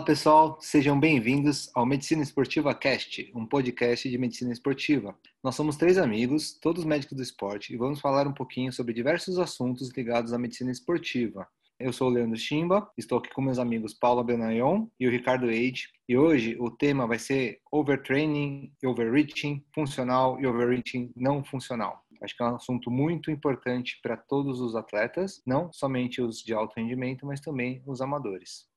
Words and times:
Olá 0.00 0.02
pessoal, 0.02 0.56
sejam 0.62 0.98
bem-vindos 0.98 1.68
ao 1.74 1.84
Medicina 1.84 2.22
Esportiva 2.22 2.74
Cast, 2.74 3.30
um 3.34 3.44
podcast 3.44 4.08
de 4.08 4.16
medicina 4.16 4.52
esportiva. 4.52 5.14
Nós 5.42 5.54
somos 5.54 5.76
três 5.76 5.98
amigos, 5.98 6.52
todos 6.52 6.84
médicos 6.84 7.16
do 7.16 7.22
esporte, 7.22 7.74
e 7.74 7.76
vamos 7.76 8.00
falar 8.00 8.26
um 8.26 8.32
pouquinho 8.32 8.72
sobre 8.72 8.94
diversos 8.94 9.38
assuntos 9.38 9.90
ligados 9.90 10.32
à 10.32 10.38
medicina 10.38 10.70
esportiva. 10.70 11.46
Eu 11.80 11.94
sou 11.94 12.08
o 12.08 12.10
Leandro 12.10 12.36
Chimba, 12.36 12.92
estou 12.94 13.16
aqui 13.16 13.32
com 13.32 13.40
meus 13.40 13.58
amigos 13.58 13.94
Paula 13.94 14.22
Benayon 14.22 14.86
e 15.00 15.08
o 15.08 15.10
Ricardo 15.10 15.50
Eide, 15.50 15.88
e 16.06 16.14
hoje 16.14 16.54
o 16.60 16.70
tema 16.70 17.06
vai 17.06 17.18
ser 17.18 17.58
overtraining, 17.72 18.70
overreaching, 18.84 19.64
funcional 19.74 20.38
e 20.38 20.46
overreaching 20.46 21.10
não 21.16 21.42
funcional. 21.42 22.04
Acho 22.22 22.36
que 22.36 22.42
é 22.42 22.46
um 22.46 22.56
assunto 22.56 22.90
muito 22.90 23.30
importante 23.30 23.98
para 24.02 24.14
todos 24.14 24.60
os 24.60 24.76
atletas, 24.76 25.40
não 25.46 25.72
somente 25.72 26.20
os 26.20 26.42
de 26.42 26.52
alto 26.52 26.74
rendimento, 26.76 27.24
mas 27.24 27.40
também 27.40 27.82
os 27.86 28.02
amadores. 28.02 28.69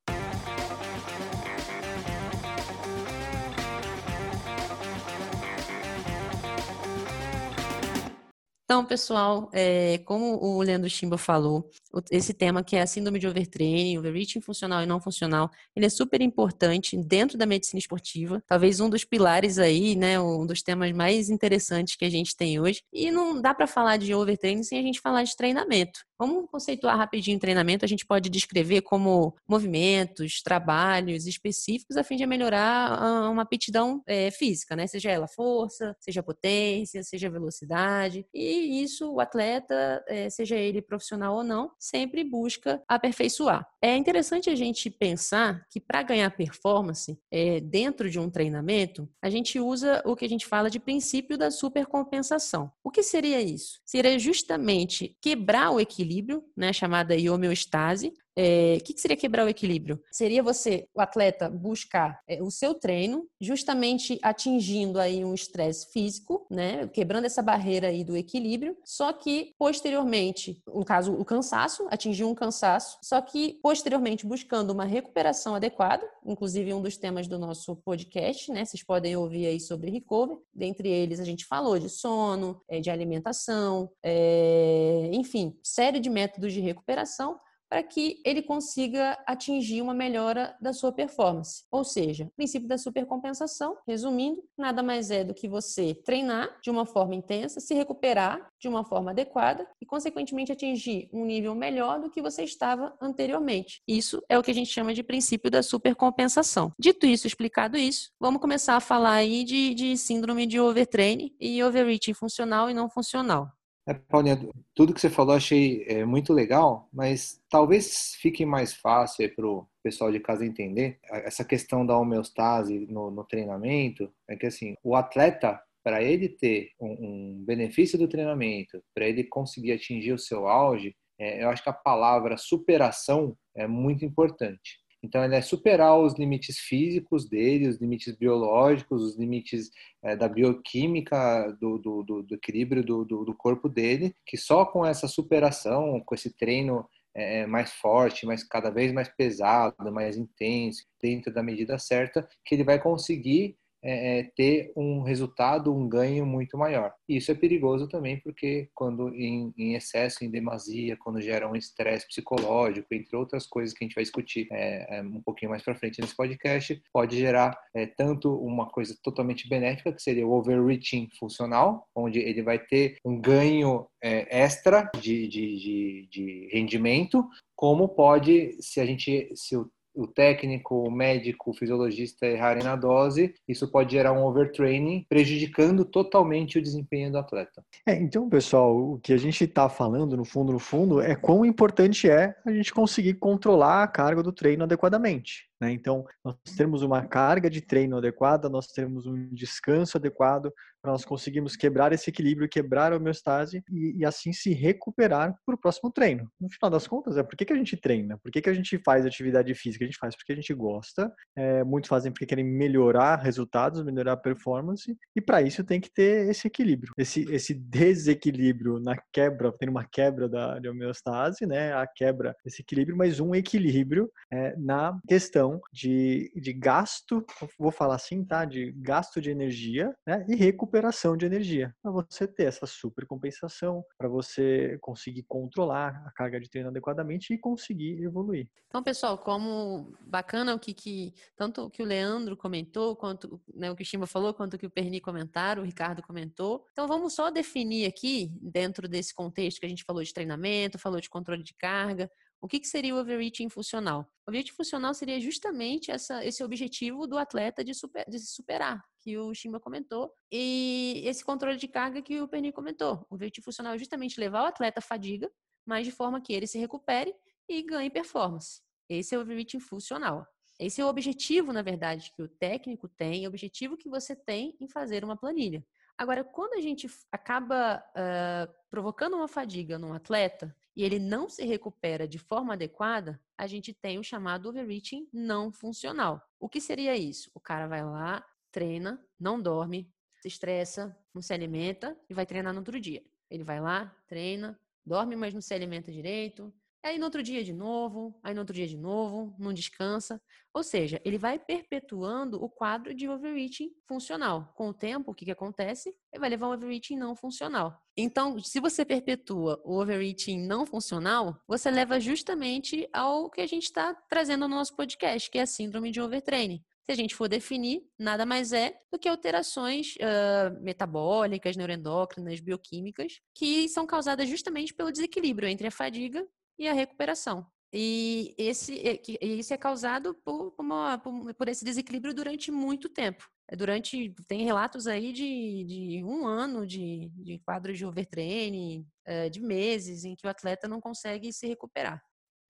Então, 8.66 8.86
pessoal, 8.86 9.50
é, 9.54 9.98
como 10.00 10.42
o 10.42 10.62
Leandro 10.62 10.90
Chimba 10.90 11.18
falou, 11.18 11.70
esse 12.10 12.34
tema 12.34 12.64
que 12.64 12.78
é 12.78 12.82
a 12.82 12.88
síndrome 12.88 13.20
de 13.20 13.28
overtraining, 13.28 13.98
overreaching 13.98 14.40
funcional 14.40 14.82
e 14.82 14.86
não 14.86 15.02
funcional, 15.02 15.52
ele 15.76 15.86
é 15.86 15.90
super 15.90 16.22
importante 16.22 16.96
dentro 16.98 17.38
da 17.38 17.46
medicina 17.46 17.78
esportiva, 17.78 18.42
talvez 18.48 18.80
um 18.80 18.90
dos 18.90 19.04
pilares 19.04 19.60
aí, 19.60 19.96
né, 19.96 20.18
um 20.20 20.46
dos 20.46 20.62
temas 20.64 20.94
mais 20.94 21.30
interessantes 21.30 21.98
que 21.98 22.06
a 22.06 22.10
gente 22.10 22.36
tem 22.38 22.58
hoje. 22.60 22.82
E 22.92 23.12
não 23.12 23.42
dá 23.42 23.54
para 23.54 23.68
falar 23.68 23.98
de 23.98 24.14
overtraining 24.16 24.64
sem 24.64 24.80
a 24.80 24.82
gente 24.82 25.02
falar 25.02 25.24
de 25.24 25.36
treinamento. 25.36 26.00
Vamos 26.18 26.50
conceituar 26.50 26.98
rapidinho 26.98 27.40
treinamento, 27.40 27.84
a 27.84 27.88
gente 27.88 28.06
pode 28.06 28.30
descrever 28.30 28.82
como 28.82 29.36
movimentos, 29.48 30.42
trabalhos 30.42 31.28
específicos 31.28 31.98
a 31.98 32.04
fim 32.04 32.16
de 32.16 32.26
melhorar 32.26 32.92
ah, 32.92 33.30
uma 33.30 33.42
aptidão 33.42 34.02
é, 34.08 34.32
física, 34.32 34.76
né? 34.76 34.88
Seja 34.88 35.12
ela 35.12 35.28
força, 35.28 35.96
seja 36.00 36.24
potência, 36.24 37.04
seja 37.04 37.30
velocidade. 37.30 38.26
E 38.34 38.82
isso 38.82 39.12
o 39.12 39.20
atleta, 39.20 40.04
é, 40.08 40.30
seja 40.30 40.56
ele 40.56 40.82
profissional 40.82 41.36
ou 41.36 41.44
não, 41.44 41.72
sempre 41.80 42.24
busca 42.24 42.82
aperfeiçoar. 42.88 43.68
É 43.82 43.96
interessante 43.98 44.50
a 44.50 44.56
gente 44.56 44.90
pensar 44.90 45.66
que 45.70 45.80
para 45.80 46.04
ganhar 46.04 46.30
performance 46.32 47.20
é, 47.32 47.60
dentro 47.60 48.10
de 48.10 48.20
um 48.20 48.30
treinamento, 48.30 49.10
a 49.22 49.30
gente 49.30 49.60
usa 49.60 50.02
o 50.06 50.16
que 50.16 50.26
a 50.26 50.30
gente 50.30 50.46
fala 50.46 50.70
de 50.70 50.80
princípio 50.80 51.38
da 51.38 51.52
supercompensação. 51.52 52.72
O 52.84 52.90
que 52.90 53.04
seria 53.04 53.42
isso? 53.42 53.82
Seria 53.86 54.18
justamente 54.18 55.18
quebrar 55.22 55.72
o 55.72 55.80
equilíbrio 55.80 56.13
equilíbrio, 56.14 56.44
né, 56.56 56.72
chamada 56.72 57.16
homeostase, 57.30 58.14
é, 58.36 58.78
o 58.80 58.84
que, 58.84 58.94
que, 58.94 59.02
seria 59.02 59.18
quebrar 59.18 59.46
o 59.46 59.50
equilíbrio? 59.50 60.02
Seria 60.12 60.42
você, 60.42 60.88
o 60.94 61.02
atleta, 61.02 61.50
buscar 61.50 62.20
é, 62.28 62.42
o 62.42 62.50
seu 62.50 62.74
treino, 62.74 63.28
justamente 63.40 64.20
atingindo 64.24 65.00
aí 65.00 65.24
um 65.24 65.34
estresse 65.34 65.92
físico, 65.92 66.46
né? 66.50 66.88
Quebrando 66.88 67.26
essa 67.26 67.42
barreira 67.42 67.88
aí 67.88 68.04
do 68.04 68.18
equilíbrio, 68.18 68.76
só 68.84 69.14
que 69.14 69.54
posteriormente, 69.58 70.62
no 70.68 70.84
caso, 70.84 71.14
o 71.14 71.24
cansaço, 71.24 71.88
atingir 71.90 72.24
um 72.24 72.34
cansaço, 72.34 72.98
só 73.04 73.22
que 73.22 73.60
posteriormente 73.62 74.26
buscando 74.26 74.72
uma 74.72 74.86
recuperação 74.86 75.56
adequada, 75.56 76.08
inclusive 76.26 76.74
um 76.74 76.82
dos 76.82 76.98
temas 76.98 77.28
do 77.28 77.38
nosso 77.38 77.76
podcast, 77.78 78.52
né? 78.52 78.66
Vocês 78.66 78.84
podem 78.84 79.16
ouvir 79.16 79.46
aí 79.46 79.60
sobre 79.60 79.92
recover. 79.92 80.38
Dentre 80.54 80.90
eles, 80.90 81.20
a 81.20 81.26
gente 81.26 81.46
falou 81.46 81.78
de 81.78 81.90
sono, 81.90 82.62
é, 82.68 82.80
de 82.80 82.90
alimentação, 82.90 83.90
é, 84.02 85.10
enfim, 85.14 85.56
série 85.64 86.00
de 86.00 86.10
métodos 86.10 86.54
de 86.54 86.60
recuperação 86.60 87.40
para 87.74 87.82
que 87.82 88.22
ele 88.24 88.44
consiga 88.44 89.18
atingir 89.26 89.82
uma 89.82 89.96
melhora 89.96 90.56
da 90.62 90.72
sua 90.72 90.92
performance. 90.92 91.64
Ou 91.72 91.84
seja, 91.84 92.26
o 92.26 92.36
princípio 92.36 92.68
da 92.68 92.78
supercompensação, 92.78 93.76
resumindo, 93.88 94.44
nada 94.56 94.84
mais 94.84 95.10
é 95.10 95.24
do 95.24 95.34
que 95.34 95.48
você 95.48 95.96
treinar 96.06 96.56
de 96.62 96.70
uma 96.70 96.86
forma 96.86 97.16
intensa, 97.16 97.60
se 97.60 97.74
recuperar 97.74 98.48
de 98.60 98.68
uma 98.68 98.86
forma 98.86 99.10
adequada 99.10 99.68
e, 99.82 99.88
consequentemente, 99.88 100.52
atingir 100.52 101.10
um 101.12 101.26
nível 101.26 101.56
melhor 101.56 102.00
do 102.00 102.12
que 102.12 102.22
você 102.22 102.44
estava 102.44 102.96
anteriormente. 103.02 103.82
Isso 103.88 104.22
é 104.30 104.38
o 104.38 104.44
que 104.44 104.52
a 104.52 104.54
gente 104.56 104.70
chama 104.70 104.94
de 104.94 105.02
princípio 105.02 105.50
da 105.50 105.64
supercompensação. 105.64 106.72
Dito 106.78 107.08
isso, 107.08 107.26
explicado 107.26 107.76
isso, 107.76 108.12
vamos 108.20 108.40
começar 108.40 108.76
a 108.76 108.80
falar 108.80 109.14
aí 109.14 109.44
de, 109.44 109.74
de 109.74 109.98
síndrome 109.98 110.46
de 110.46 110.60
overtraining 110.60 111.36
e 111.40 111.64
overreaching 111.64 112.14
funcional 112.14 112.70
e 112.70 112.74
não 112.76 112.88
funcional. 112.88 113.52
É, 113.86 113.94
Paulinha, 113.94 114.40
tudo 114.74 114.94
que 114.94 115.02
você 115.02 115.10
falou 115.10 115.36
achei 115.36 115.84
é, 115.88 116.06
muito 116.06 116.32
legal, 116.32 116.88
mas 116.94 117.42
talvez 117.50 118.16
fique 118.16 118.46
mais 118.46 118.74
fácil 118.74 119.30
para 119.36 119.46
o 119.46 119.68
pessoal 119.84 120.10
de 120.10 120.22
casa 120.22 120.46
entender 120.46 121.00
essa 121.04 121.44
questão 121.44 121.86
da 121.86 121.98
homeostase 121.98 122.88
no, 122.88 123.12
no 123.12 123.26
treinamento. 123.26 124.10
É 124.30 124.38
que 124.38 124.46
assim, 124.46 124.76
o 124.82 124.96
atleta, 124.96 125.62
para 125.84 126.02
ele 126.02 126.30
ter 126.30 126.72
um, 126.80 126.92
um, 126.92 127.44
benefício 127.46 128.00
do 128.00 128.08
treinamento, 128.08 128.82
para 128.96 129.06
ele 129.06 129.26
conseguir 129.26 129.74
atingir 129.74 130.14
o 130.14 130.20
seu 130.20 130.48
auge, 130.48 130.96
é, 131.20 131.44
eu 131.44 131.50
acho 131.50 131.62
que 131.62 131.70
a 131.70 131.74
palavra 131.74 132.38
superação 132.38 133.38
é 133.54 133.68
muito 133.68 134.06
importante. 134.06 134.83
Então, 135.04 135.24
ele 135.24 135.36
é 135.36 135.42
superar 135.42 136.00
os 136.00 136.14
limites 136.14 136.58
físicos 136.58 137.28
dele, 137.28 137.68
os 137.68 137.78
limites 137.78 138.16
biológicos, 138.16 139.04
os 139.04 139.18
limites 139.18 139.70
é, 140.02 140.16
da 140.16 140.30
bioquímica, 140.30 141.52
do, 141.60 141.78
do, 141.78 142.04
do, 142.04 142.24
do 142.24 142.36
equilíbrio 142.36 142.84
do, 142.84 143.04
do, 143.04 143.36
corpo 143.36 143.68
dele, 143.68 144.16
que 144.26 144.38
só 144.38 144.66
com 144.66 144.86
essa 144.86 145.08
superação, 145.08 146.02
com 146.06 146.16
esse 146.16 146.34
treino 146.34 146.88
é, 147.14 147.46
mais 147.46 147.72
forte, 147.74 148.26
mais 148.26 148.44
cada 148.44 148.70
vez 148.70 148.94
mais 148.94 149.10
pesado, 149.10 149.92
mais 149.92 150.18
intenso, 150.18 150.86
dentro 151.02 151.34
da 151.34 151.44
medida 151.44 151.78
certa, 151.78 152.28
que 152.46 152.56
ele 152.56 152.64
vai 152.64 152.80
conseguir 152.80 153.58
é, 153.84 154.20
é, 154.20 154.24
ter 154.36 154.72
um 154.76 155.02
resultado, 155.02 155.74
um 155.74 155.88
ganho 155.88 156.26
muito 156.26 156.58
maior. 156.58 156.94
E 157.08 157.18
isso 157.18 157.32
é 157.32 157.36
perigoso 157.36 157.88
também 157.88 158.20
porque 158.20 158.70
quando 158.74 159.10
em, 159.14 159.54
em 159.58 159.76
excesso, 159.76 160.24
em 160.24 160.30
demasia, 160.30 160.98
quando 160.98 161.22
gera 161.22 161.50
um 161.50 161.56
estresse 161.56 162.08
psicológico, 162.08 162.88
entre 162.94 163.16
outras 163.16 163.46
coisas 163.46 163.74
que 163.74 163.84
a 163.84 163.88
gente 163.88 163.96
vai 163.96 164.04
discutir 164.04 164.48
é, 164.52 165.00
é 165.00 165.02
um 165.02 165.22
pouquinho 165.22 165.52
mais 165.52 165.62
para 165.62 165.76
frente 165.76 166.02
nesse 166.02 166.16
podcast, 166.16 166.82
pode 166.94 167.18
gerar 167.18 167.58
é, 167.76 167.86
tanto 167.86 168.34
uma 168.34 168.70
coisa 168.70 168.98
totalmente 169.04 169.48
benéfica, 169.50 169.92
que 169.92 170.02
seria 170.02 170.26
o 170.26 170.32
overreaching 170.32 171.10
funcional, 171.20 171.88
onde 171.96 172.20
ele 172.20 172.42
vai 172.42 172.60
ter 172.60 172.98
um 173.04 173.20
ganho 173.20 173.88
extra 174.02 174.90
de, 175.00 175.28
de, 175.28 175.58
de, 175.58 176.08
de 176.12 176.50
rendimento, 176.52 177.26
como 177.56 177.88
pode, 177.88 178.58
se 178.62 178.82
a 178.82 178.86
gente, 178.86 179.32
se 179.36 179.56
o 179.56 179.70
o 179.94 180.08
técnico, 180.08 180.84
o 180.84 180.92
médico, 180.92 181.52
o 181.52 181.54
fisiologista 181.54 182.26
errarem 182.26 182.64
na 182.64 182.76
dose, 182.76 183.34
isso 183.48 183.70
pode 183.72 183.92
gerar 183.92 184.14
um 184.14 184.26
overtraining, 184.26 185.06
prejudicando 185.08 185.86
totalmente 185.86 186.58
o 186.58 186.62
desempenho 186.62 187.12
do 187.12 187.18
atleta. 187.18 187.64
É, 187.86 187.96
então, 187.96 188.30
pessoal, 188.30 188.76
o 188.76 189.00
que 189.00 189.14
a 189.14 189.18
gente 189.18 189.44
está 189.44 189.70
falando, 189.70 190.18
no 190.18 190.26
fundo, 190.26 190.52
no 190.52 190.60
fundo, 190.60 191.02
é 191.02 191.16
quão 191.16 191.46
importante 191.46 192.10
é 192.10 192.36
a 192.46 192.52
gente 192.52 192.74
conseguir 192.74 193.16
controlar 193.16 193.84
a 193.84 193.88
carga 193.88 194.24
do 194.24 194.32
treino 194.32 194.64
adequadamente. 194.64 195.48
Né? 195.64 195.72
Então, 195.72 196.06
nós 196.24 196.36
temos 196.58 196.82
uma 196.84 197.06
carga 197.06 197.50
de 197.50 197.62
treino 197.62 197.98
adequada, 197.98 198.50
nós 198.50 198.68
temos 198.68 199.06
um 199.06 199.34
descanso 199.34 199.98
adequado 199.98 200.52
para 200.82 200.92
nós 200.92 201.06
conseguirmos 201.06 201.56
quebrar 201.56 201.94
esse 201.94 202.10
equilíbrio, 202.10 202.50
quebrar 202.50 202.92
a 202.92 202.98
homeostase 202.98 203.64
e, 203.72 204.00
e 204.00 204.06
assim 204.06 204.34
se 204.34 204.52
recuperar 204.52 205.34
para 205.46 205.56
o 205.56 205.58
próximo 205.58 205.90
treino. 205.90 206.30
No 206.40 206.50
final 206.50 206.70
das 206.70 206.86
contas, 206.86 207.16
é 207.16 207.24
por 207.24 207.38
que, 207.38 207.46
que 207.46 207.54
a 207.54 207.56
gente 207.56 207.78
treina? 207.78 208.18
Por 208.18 208.30
que, 208.30 208.42
que 208.42 208.50
a 208.50 208.54
gente 208.54 208.78
faz 208.80 209.06
atividade 209.06 209.54
física? 209.56 209.86
A 209.86 209.88
gente 209.88 209.98
faz 209.98 210.14
porque 210.14 210.34
a 210.34 210.36
gente 210.36 210.54
gosta, 210.54 211.10
é, 211.38 211.64
muitos 211.64 211.88
fazem 211.88 212.12
porque 212.12 212.26
querem 212.26 212.44
melhorar 212.44 213.16
resultados, 213.16 213.82
melhorar 213.82 214.14
a 214.14 214.18
performance, 214.18 214.94
e 215.16 215.22
para 215.22 215.42
isso 215.42 215.64
tem 215.64 215.80
que 215.80 215.90
ter 215.90 216.30
esse 216.30 216.48
equilíbrio. 216.48 216.92
Esse, 216.98 217.24
esse 217.32 217.54
desequilíbrio 217.54 218.78
na 218.80 218.98
quebra, 219.14 219.54
tem 219.54 219.70
uma 219.70 219.86
quebra 219.86 220.28
da 220.28 220.60
homeostase, 220.70 221.46
né? 221.46 221.74
a 221.74 221.88
quebra 221.88 222.36
desse 222.44 222.62
equilíbrio, 222.62 222.98
mas 222.98 223.22
um 223.22 223.34
equilíbrio 223.34 224.12
é, 224.30 224.54
na 224.58 225.00
questão 225.08 225.53
de, 225.72 226.32
de 226.36 226.54
gasto, 226.54 227.26
vou 227.58 227.72
falar 227.72 227.96
assim, 227.96 228.24
tá? 228.24 228.46
De 228.46 228.72
gasto 228.74 229.22
de 229.22 229.30
energia 229.30 229.94
né? 230.06 230.26
e 230.28 230.36
recuperação 230.36 231.18
de 231.18 231.26
energia. 231.26 231.76
Para 231.82 231.92
você 231.92 232.28
ter 232.28 232.46
essa 232.46 232.66
supercompensação, 232.66 233.84
para 233.98 234.08
você 234.08 234.78
conseguir 234.82 235.24
controlar 235.24 236.04
a 236.06 236.12
carga 236.12 236.40
de 236.40 236.50
treino 236.50 236.70
adequadamente 236.70 237.34
e 237.34 237.38
conseguir 237.38 238.04
evoluir. 238.04 238.48
Então, 238.68 238.82
pessoal, 238.82 239.20
como 239.20 239.94
bacana 240.02 240.56
o 240.56 240.60
que, 240.60 240.74
que 240.74 241.14
tanto 241.36 241.62
o 241.62 241.70
que 241.70 241.84
o 241.84 241.86
Leandro 241.86 242.36
comentou, 242.36 242.96
quanto 242.96 243.40
né, 243.54 243.70
o 243.70 243.76
que 243.76 243.84
o 243.84 243.86
Chimba 243.86 244.08
falou, 244.08 244.34
quanto 244.34 244.56
o 244.56 244.58
que 244.58 244.66
o 244.66 244.72
Perni 244.72 245.00
comentaram, 245.00 245.62
o 245.62 245.66
Ricardo 245.66 246.02
comentou. 246.02 246.66
Então, 246.72 246.88
vamos 246.88 247.14
só 247.14 247.30
definir 247.30 247.86
aqui, 247.86 248.32
dentro 248.42 248.88
desse 248.88 249.14
contexto 249.14 249.60
que 249.60 249.68
a 249.68 249.70
gente 249.70 249.84
falou 249.84 250.02
de 250.02 250.12
treinamento, 250.12 250.80
falou 250.80 251.00
de 251.00 251.08
controle 251.08 251.44
de 251.44 251.54
carga, 251.54 252.10
o 252.44 252.48
que, 252.48 252.60
que 252.60 252.68
seria 252.68 252.94
o 252.94 253.00
overreaching 253.00 253.48
funcional? 253.48 254.02
O 254.02 254.30
overreaching 254.30 254.54
funcional 254.54 254.94
seria 254.94 255.18
justamente 255.18 255.90
essa, 255.90 256.26
esse 256.26 256.44
objetivo 256.44 257.08
do 257.08 257.18
atleta 257.18 257.64
de, 257.64 257.74
super, 257.74 258.04
de 258.06 258.20
se 258.20 258.36
superar, 258.36 258.84
que 259.00 259.18
o 259.18 259.34
Shima 259.34 259.62
comentou, 259.62 260.14
e 260.30 261.02
esse 261.06 261.24
controle 261.24 261.56
de 261.56 261.70
carga 261.70 262.02
que 262.02 262.20
o 262.20 262.28
Perni 262.28 262.52
comentou. 262.52 263.08
O 263.10 263.16
objetivo 263.16 263.46
funcional 263.46 263.76
é 263.76 263.78
justamente 263.78 264.20
levar 264.20 264.44
o 264.44 264.48
atleta 264.48 264.80
à 264.80 264.82
fadiga, 264.82 265.32
mas 265.66 265.86
de 265.86 265.94
forma 265.94 266.20
que 266.20 266.34
ele 266.34 266.46
se 266.46 266.60
recupere 266.60 267.16
e 267.48 267.64
ganhe 267.64 267.90
performance. 267.90 268.62
Esse 268.90 269.16
é 269.16 269.18
o 269.18 269.22
overreaching 269.22 269.62
funcional. 269.62 270.28
Esse 270.60 270.82
é 270.82 270.86
o 270.86 270.90
objetivo, 270.90 271.54
na 271.54 271.62
verdade, 271.62 272.12
que 272.14 272.22
o 272.22 272.28
técnico 272.28 272.90
tem, 272.90 273.26
o 273.26 273.30
objetivo 273.30 273.78
que 273.78 273.88
você 273.88 274.18
tem 274.18 274.58
em 274.60 274.68
fazer 274.68 275.06
uma 275.06 275.16
planilha. 275.16 275.66
Agora, 275.98 276.26
quando 276.26 276.56
a 276.56 276.62
gente 276.62 276.90
acaba 277.10 277.78
uh, 277.78 278.54
provocando 278.70 279.16
uma 279.16 279.30
fadiga 279.30 279.80
num 279.80 279.94
atleta 279.94 280.54
e 280.76 280.84
ele 280.84 281.00
não 281.00 281.30
se 281.30 281.46
recupera 281.46 282.08
de 282.08 282.18
forma 282.18 282.54
adequada, 282.54 283.22
a 283.38 283.48
gente 283.48 283.74
tem 283.74 284.00
o 284.00 284.04
chamado 284.04 284.50
overreaching 284.50 285.08
não 285.14 285.52
funcional. 285.52 286.22
O 286.40 286.50
que 286.50 286.60
seria 286.60 286.96
isso? 286.96 287.30
O 287.34 287.40
cara 287.40 287.68
vai 287.68 287.84
lá, 287.84 288.26
treina, 288.52 289.04
não 289.20 289.42
dorme, 289.42 289.92
se 290.22 290.28
estressa, 290.28 290.98
não 291.14 291.22
se 291.22 291.34
alimenta 291.34 291.98
e 292.10 292.14
vai 292.14 292.26
treinar 292.26 292.54
no 292.54 292.60
outro 292.60 292.80
dia. 292.80 293.04
Ele 293.30 293.44
vai 293.44 293.60
lá, 293.60 293.96
treina, 294.08 294.60
dorme, 294.86 295.16
mas 295.16 295.34
não 295.34 295.42
se 295.42 295.54
alimenta 295.54 295.92
direito, 295.92 296.54
Aí 296.84 297.00
no 297.00 297.06
outro 297.06 297.24
dia 297.24 297.42
de 297.42 297.54
novo, 297.54 298.14
aí 298.22 298.34
no 298.34 298.42
outro 298.42 298.54
dia 298.54 298.68
de 298.68 298.76
novo, 298.76 299.34
não 299.40 299.54
descansa. 299.54 300.22
Ou 300.54 300.62
seja, 300.62 301.02
ele 301.06 301.18
vai 301.18 301.40
perpetuando 301.40 302.44
o 302.44 302.50
quadro 302.50 302.94
de 302.94 303.08
overreaching 303.08 303.72
funcional. 303.88 304.52
Com 304.54 304.68
o 304.68 304.74
tempo, 304.74 305.12
o 305.12 305.16
que, 305.16 305.24
que 305.24 305.32
acontece? 305.32 305.96
Ele 306.12 306.20
vai 306.20 306.30
levar 306.30 306.50
um 306.50 306.54
overreaching 306.54 306.98
não 306.98 307.16
funcional. 307.16 307.82
Então, 307.96 308.38
se 308.38 308.60
você 308.60 308.84
perpetua 308.84 309.62
o 309.64 309.80
overreaching 309.80 310.46
não 310.46 310.66
funcional, 310.66 311.42
você 311.48 311.72
leva 311.72 312.02
justamente 312.02 312.86
ao 312.92 313.30
que 313.30 313.40
a 313.40 313.48
gente 313.48 313.64
está 313.64 313.94
trazendo 314.10 314.46
no 314.46 314.56
nosso 314.56 314.76
podcast, 314.76 315.32
que 315.32 315.38
é 315.38 315.44
a 315.44 315.48
síndrome 315.48 315.90
de 315.90 316.02
overtraining. 316.02 316.62
Se 316.86 316.92
a 316.92 316.96
gente 316.96 317.16
for 317.16 317.30
definir, 317.30 317.82
nada 317.98 318.26
mais 318.26 318.52
é 318.52 318.78
do 318.92 319.00
que 319.00 319.08
alterações 319.08 319.96
uh, 319.96 320.62
metabólicas, 320.62 321.56
neuroendócrinas, 321.56 322.42
bioquímicas, 322.42 323.22
que 323.34 323.70
são 323.70 323.88
causadas 323.88 324.28
justamente 324.28 324.74
pelo 324.74 324.92
desequilíbrio 324.92 325.48
entre 325.48 325.68
a 325.68 325.72
fadiga 325.72 326.28
e 326.58 326.68
a 326.68 326.74
recuperação. 326.74 327.46
E 327.76 328.36
esse, 328.38 328.80
isso 329.20 329.52
é 329.52 329.58
causado 329.58 330.14
por, 330.24 330.54
uma, 330.60 331.00
por, 331.00 331.48
esse 331.48 331.66
desequilíbrio 331.66 332.14
durante 332.14 332.52
muito 332.52 332.88
tempo. 332.88 333.28
É 333.50 333.56
durante, 333.56 334.14
tem 334.28 334.46
relatos 334.46 334.86
aí 334.86 335.12
de, 335.12 335.64
de 335.64 336.04
um 336.04 336.28
ano 336.28 336.68
de, 336.68 337.10
de 337.16 337.40
quadro 337.40 337.74
de 337.74 337.84
overtraining, 337.84 338.88
eh, 339.06 339.28
de 339.28 339.42
meses, 339.42 340.06
em 340.06 340.16
que 340.16 340.28
o 340.28 340.30
atleta 340.30 340.68
não 340.68 340.80
consegue 340.80 341.34
se 341.34 341.48
recuperar. 341.48 342.00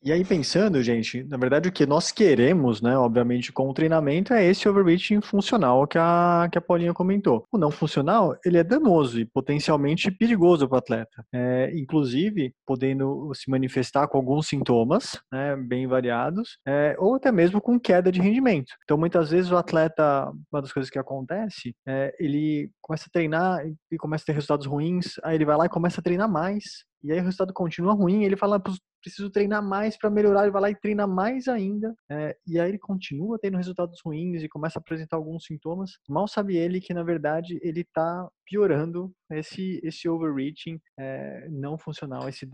E 0.06 0.12
aí 0.12 0.26
pensando, 0.26 0.84
gente, 0.84 1.24
na 1.24 1.38
verdade 1.38 1.70
o 1.70 1.72
que 1.72 1.86
nós 1.86 2.12
queremos, 2.12 2.82
né, 2.82 2.98
obviamente 2.98 3.54
com 3.54 3.70
o 3.70 3.74
treinamento 3.74 4.34
é 4.34 4.46
esse 4.46 4.68
overreaching 4.68 5.22
funcional 5.22 5.88
que 5.88 5.98
a, 5.98 6.50
que 6.52 6.58
a 6.58 6.62
Paulinha 6.62 6.94
comentou. 6.94 7.46
O 7.50 7.58
não 7.58 7.72
funcional, 7.72 8.38
ele 8.46 8.58
é 8.58 8.66
danoso 8.66 9.18
e 9.18 9.24
potencialmente 9.24 10.12
perigoso 10.12 10.68
para 10.68 10.76
o 10.76 10.80
atleta. 10.80 11.26
É, 11.34 11.72
inclusive, 11.74 12.54
podendo 12.66 13.32
se 13.34 13.50
manifestar 13.50 14.06
com 14.10 14.18
alguns 14.18 14.50
sintomas, 14.50 15.18
né, 15.32 15.56
bem 15.56 15.88
variados, 15.88 16.58
é, 16.68 16.98
ou 17.00 17.16
até 17.16 17.32
mesmo 17.32 17.62
com 17.62 17.80
queda 17.80 18.12
de 18.12 18.20
rendimento. 18.20 18.74
Então, 18.84 18.98
muitas 18.98 19.32
vezes 19.32 19.52
o 19.52 19.56
atleta, 19.56 20.30
uma 20.52 20.62
das 20.62 20.74
coisas 20.74 20.90
que 20.90 21.00
acontece, 21.00 21.74
é, 21.88 22.14
ele 22.20 22.70
começa 22.82 23.06
a 23.08 23.12
treinar 23.12 23.66
e 23.90 23.98
começa 23.98 24.24
a 24.24 24.26
ter 24.26 24.34
resultados 24.34 24.66
ruins, 24.66 25.14
aí 25.24 25.36
ele 25.36 25.46
vai 25.46 25.56
lá 25.56 25.66
e 25.66 25.70
começa 25.70 26.02
a 26.02 26.04
treinar 26.04 26.30
mais, 26.30 26.84
e 27.02 27.12
aí 27.14 27.20
o 27.20 27.24
resultado 27.24 27.54
continua 27.54 27.94
ruim, 27.94 28.24
ele 28.24 28.36
fala, 28.36 28.62
preciso 29.04 29.30
treinar 29.30 29.62
mais 29.62 29.98
para 29.98 30.10
melhorar, 30.10 30.44
ele 30.44 30.52
vai 30.52 30.62
lá 30.62 30.70
e 30.72 30.76
treina 30.76 31.06
mais 31.06 31.48
ainda, 31.48 31.94
é, 32.10 32.36
e 32.48 32.60
aí 32.60 32.70
ele 32.70 32.80
continua 32.80 33.38
tendo 33.38 33.58
resultados 33.58 34.00
ruins 34.04 34.42
e 34.42 34.50
começa 34.50 34.80
a 34.80 34.82
apresentar 34.82 35.18
alguns 35.18 35.46
sintomas. 35.46 35.92
Mal 36.10 36.28
sabe 36.28 36.56
ele 36.56 36.80
que, 36.80 36.94
na 36.94 37.04
verdade, 37.04 37.60
ele 37.62 37.82
está 37.82 38.28
piorando 38.46 39.12
esse, 39.32 39.80
esse 39.84 40.08
overreaching 40.08 40.80
é, 40.98 41.48
não 41.50 41.78
funcional, 41.78 42.28
esse 42.30 42.48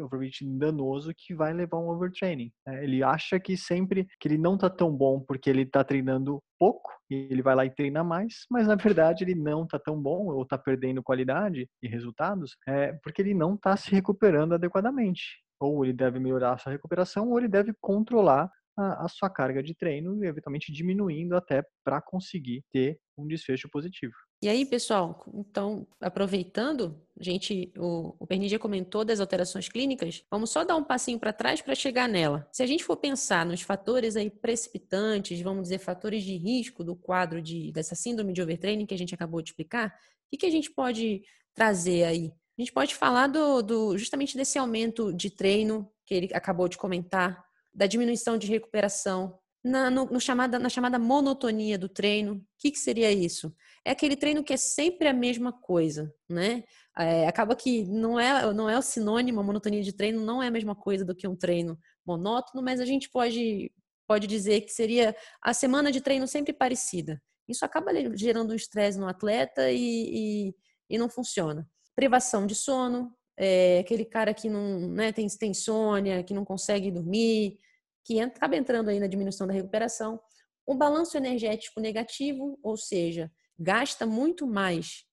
overreaching 0.00 0.58
danoso 0.58 1.12
que 1.16 1.34
vai 1.34 1.52
levar 1.52 1.78
um 1.78 1.88
overtraining. 1.88 2.50
É, 2.66 2.84
ele 2.84 3.02
acha 3.02 3.40
que 3.40 3.56
sempre 3.56 4.06
que 4.20 4.28
ele 4.28 4.38
não 4.38 4.54
está 4.54 4.70
tão 4.70 4.94
bom 4.94 5.20
porque 5.20 5.50
ele 5.50 5.62
está 5.62 5.82
treinando 5.82 6.40
pouco, 6.58 6.90
e 7.10 7.28
ele 7.30 7.42
vai 7.42 7.54
lá 7.54 7.64
e 7.64 7.70
treina 7.70 8.02
mais, 8.02 8.46
mas 8.50 8.66
na 8.66 8.74
verdade 8.74 9.24
ele 9.24 9.34
não 9.34 9.64
está 9.64 9.78
tão 9.78 10.00
bom 10.00 10.26
ou 10.26 10.42
está 10.42 10.58
perdendo 10.58 11.02
qualidade 11.02 11.68
e 11.82 11.88
resultados 11.88 12.56
é, 12.66 12.92
porque 13.02 13.22
ele 13.22 13.34
não 13.34 13.54
está 13.54 13.76
se 13.76 13.90
recuperando 13.90 14.54
adequadamente. 14.54 15.45
Ou 15.60 15.84
ele 15.84 15.92
deve 15.92 16.18
melhorar 16.18 16.52
a 16.52 16.58
sua 16.58 16.72
recuperação, 16.72 17.30
ou 17.30 17.38
ele 17.38 17.48
deve 17.48 17.72
controlar 17.80 18.50
a, 18.76 19.06
a 19.06 19.08
sua 19.08 19.30
carga 19.30 19.62
de 19.62 19.74
treino 19.74 20.22
eventualmente 20.24 20.70
diminuindo 20.70 21.34
até 21.34 21.64
para 21.82 22.00
conseguir 22.02 22.62
ter 22.70 22.98
um 23.16 23.26
desfecho 23.26 23.68
positivo. 23.70 24.12
E 24.42 24.48
aí, 24.48 24.66
pessoal, 24.66 25.24
então, 25.34 25.86
aproveitando, 25.98 27.00
gente, 27.18 27.72
o, 27.78 28.14
o 28.20 28.26
Perni 28.26 28.48
já 28.48 28.58
comentou 28.58 29.02
das 29.02 29.18
alterações 29.18 29.66
clínicas, 29.66 30.22
vamos 30.30 30.50
só 30.50 30.62
dar 30.62 30.76
um 30.76 30.84
passinho 30.84 31.18
para 31.18 31.32
trás 31.32 31.62
para 31.62 31.74
chegar 31.74 32.06
nela. 32.06 32.46
Se 32.52 32.62
a 32.62 32.66
gente 32.66 32.84
for 32.84 32.98
pensar 32.98 33.46
nos 33.46 33.62
fatores 33.62 34.14
aí 34.14 34.28
precipitantes, 34.28 35.40
vamos 35.40 35.62
dizer, 35.62 35.78
fatores 35.78 36.22
de 36.22 36.36
risco 36.36 36.84
do 36.84 36.94
quadro 36.94 37.40
de, 37.40 37.72
dessa 37.72 37.94
síndrome 37.94 38.34
de 38.34 38.42
overtraining 38.42 38.84
que 38.84 38.94
a 38.94 38.98
gente 38.98 39.14
acabou 39.14 39.40
de 39.40 39.50
explicar, 39.50 39.88
o 39.88 40.30
que, 40.30 40.36
que 40.36 40.46
a 40.46 40.50
gente 40.50 40.70
pode 40.70 41.22
trazer 41.54 42.04
aí? 42.04 42.30
A 42.58 42.62
gente 42.62 42.72
pode 42.72 42.94
falar 42.94 43.26
do, 43.26 43.62
do 43.62 43.98
justamente 43.98 44.36
desse 44.36 44.58
aumento 44.58 45.12
de 45.12 45.30
treino 45.30 45.90
que 46.06 46.14
ele 46.14 46.30
acabou 46.32 46.68
de 46.68 46.78
comentar, 46.78 47.44
da 47.74 47.86
diminuição 47.86 48.38
de 48.38 48.46
recuperação, 48.46 49.38
na, 49.62 49.90
no, 49.90 50.06
no 50.06 50.20
chamada, 50.20 50.58
na 50.58 50.68
chamada 50.68 50.98
monotonia 50.98 51.76
do 51.76 51.88
treino. 51.88 52.34
O 52.34 52.42
que, 52.58 52.70
que, 52.70 52.78
seria 52.78 53.10
isso? 53.10 53.54
É 53.84 53.90
aquele 53.90 54.16
treino 54.16 54.44
que 54.44 54.52
é 54.52 54.56
sempre 54.56 55.08
a 55.08 55.12
mesma 55.12 55.52
coisa, 55.52 56.14
né? 56.28 56.62
É, 56.96 57.26
acaba 57.26 57.54
que 57.54 57.84
não 57.84 58.18
é, 58.18 58.52
não 58.54 58.70
é 58.70 58.78
o 58.78 58.82
sinônimo, 58.82 59.40
a 59.40 59.42
monotonia 59.42 59.82
de 59.82 59.92
treino 59.92 60.24
não 60.24 60.42
é 60.42 60.46
a 60.46 60.50
mesma 60.50 60.74
coisa 60.74 61.04
do 61.04 61.14
que 61.14 61.28
um 61.28 61.36
treino 61.36 61.78
monótono, 62.06 62.62
mas 62.62 62.80
a 62.80 62.86
gente 62.86 63.10
pode, 63.10 63.70
pode 64.06 64.26
dizer 64.26 64.62
que 64.62 64.72
seria 64.72 65.14
a 65.42 65.52
semana 65.52 65.92
de 65.92 66.00
treino 66.00 66.26
sempre 66.26 66.54
parecida. 66.54 67.20
Isso 67.48 67.64
acaba 67.64 67.92
gerando 68.14 68.52
um 68.52 68.56
estresse 68.56 68.98
no 68.98 69.08
atleta 69.08 69.70
e, 69.70 70.48
e, 70.48 70.54
e 70.88 70.96
não 70.96 71.08
funciona. 71.08 71.68
Privação 71.96 72.46
de 72.46 72.54
sono, 72.54 73.12
é, 73.38 73.78
aquele 73.78 74.04
cara 74.04 74.32
que 74.32 74.48
não 74.48 74.88
né, 74.88 75.12
tem, 75.12 75.26
tem 75.26 75.50
insônia, 75.50 76.22
que 76.22 76.34
não 76.34 76.44
consegue 76.44 76.90
dormir, 76.90 77.58
que 78.04 78.20
acaba 78.20 78.54
entrando 78.54 78.90
aí 78.90 79.00
na 79.00 79.06
diminuição 79.06 79.46
da 79.46 79.52
recuperação. 79.52 80.20
Um 80.68 80.76
balanço 80.76 81.16
energético 81.16 81.80
negativo, 81.80 82.58
ou 82.62 82.76
seja, 82.76 83.32
gasta 83.58 84.06
muito 84.06 84.46
mais 84.46 85.04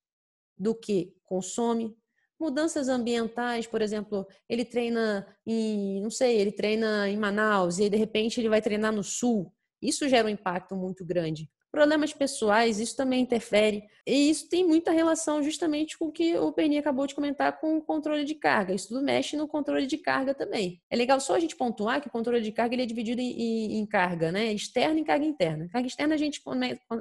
do 0.58 0.76
que 0.76 1.16
consome. 1.24 1.96
Mudanças 2.40 2.90
ambientais, 2.90 3.66
por 3.66 3.82
exemplo, 3.82 4.28
ele 4.50 4.66
treina 4.66 5.26
em, 5.46 6.02
não 6.02 6.10
sei, 6.12 6.36
ele 6.38 6.52
treina 6.52 7.08
em 7.08 7.18
Manaus 7.18 7.80
e 7.80 7.90
de 7.90 7.96
repente 7.96 8.42
ele 8.42 8.50
vai 8.50 8.62
treinar 8.62 8.92
no 8.92 9.04
sul. 9.04 9.54
Isso 9.82 10.08
gera 10.10 10.28
um 10.28 10.32
impacto 10.32 10.76
muito 10.76 11.06
grande 11.06 11.50
problemas 11.74 12.14
pessoais, 12.14 12.80
isso 12.80 12.96
também 12.96 13.24
interfere. 13.24 13.84
E 14.06 14.30
isso 14.30 14.48
tem 14.48 14.64
muita 14.64 14.92
relação 14.92 15.42
justamente 15.42 15.98
com 15.98 16.06
o 16.06 16.12
que 16.12 16.38
o 16.38 16.54
Perni 16.54 16.78
acabou 16.78 17.08
de 17.08 17.16
comentar 17.16 17.60
com 17.60 17.78
o 17.78 17.82
controle 17.82 18.24
de 18.24 18.36
carga. 18.36 18.76
Isso 18.76 18.90
tudo 18.90 19.02
mexe 19.02 19.36
no 19.36 19.48
controle 19.48 19.88
de 19.88 19.98
carga 19.98 20.36
também. 20.36 20.80
É 20.88 20.96
legal 20.96 21.20
só 21.20 21.34
a 21.34 21.40
gente 21.40 21.56
pontuar 21.56 22.00
que 22.00 22.08
o 22.08 22.12
controle 22.12 22.42
de 22.42 22.52
carga 22.52 22.76
ele 22.76 22.84
é 22.84 22.86
dividido 22.86 23.20
em, 23.20 23.80
em 23.80 23.86
carga 23.88 24.32
né? 24.32 24.54
externa 24.54 25.00
e 25.00 25.04
carga 25.04 25.26
interna. 25.26 25.68
Carga 25.68 25.88
externa 25.88 26.14
a 26.14 26.18
gente 26.18 26.44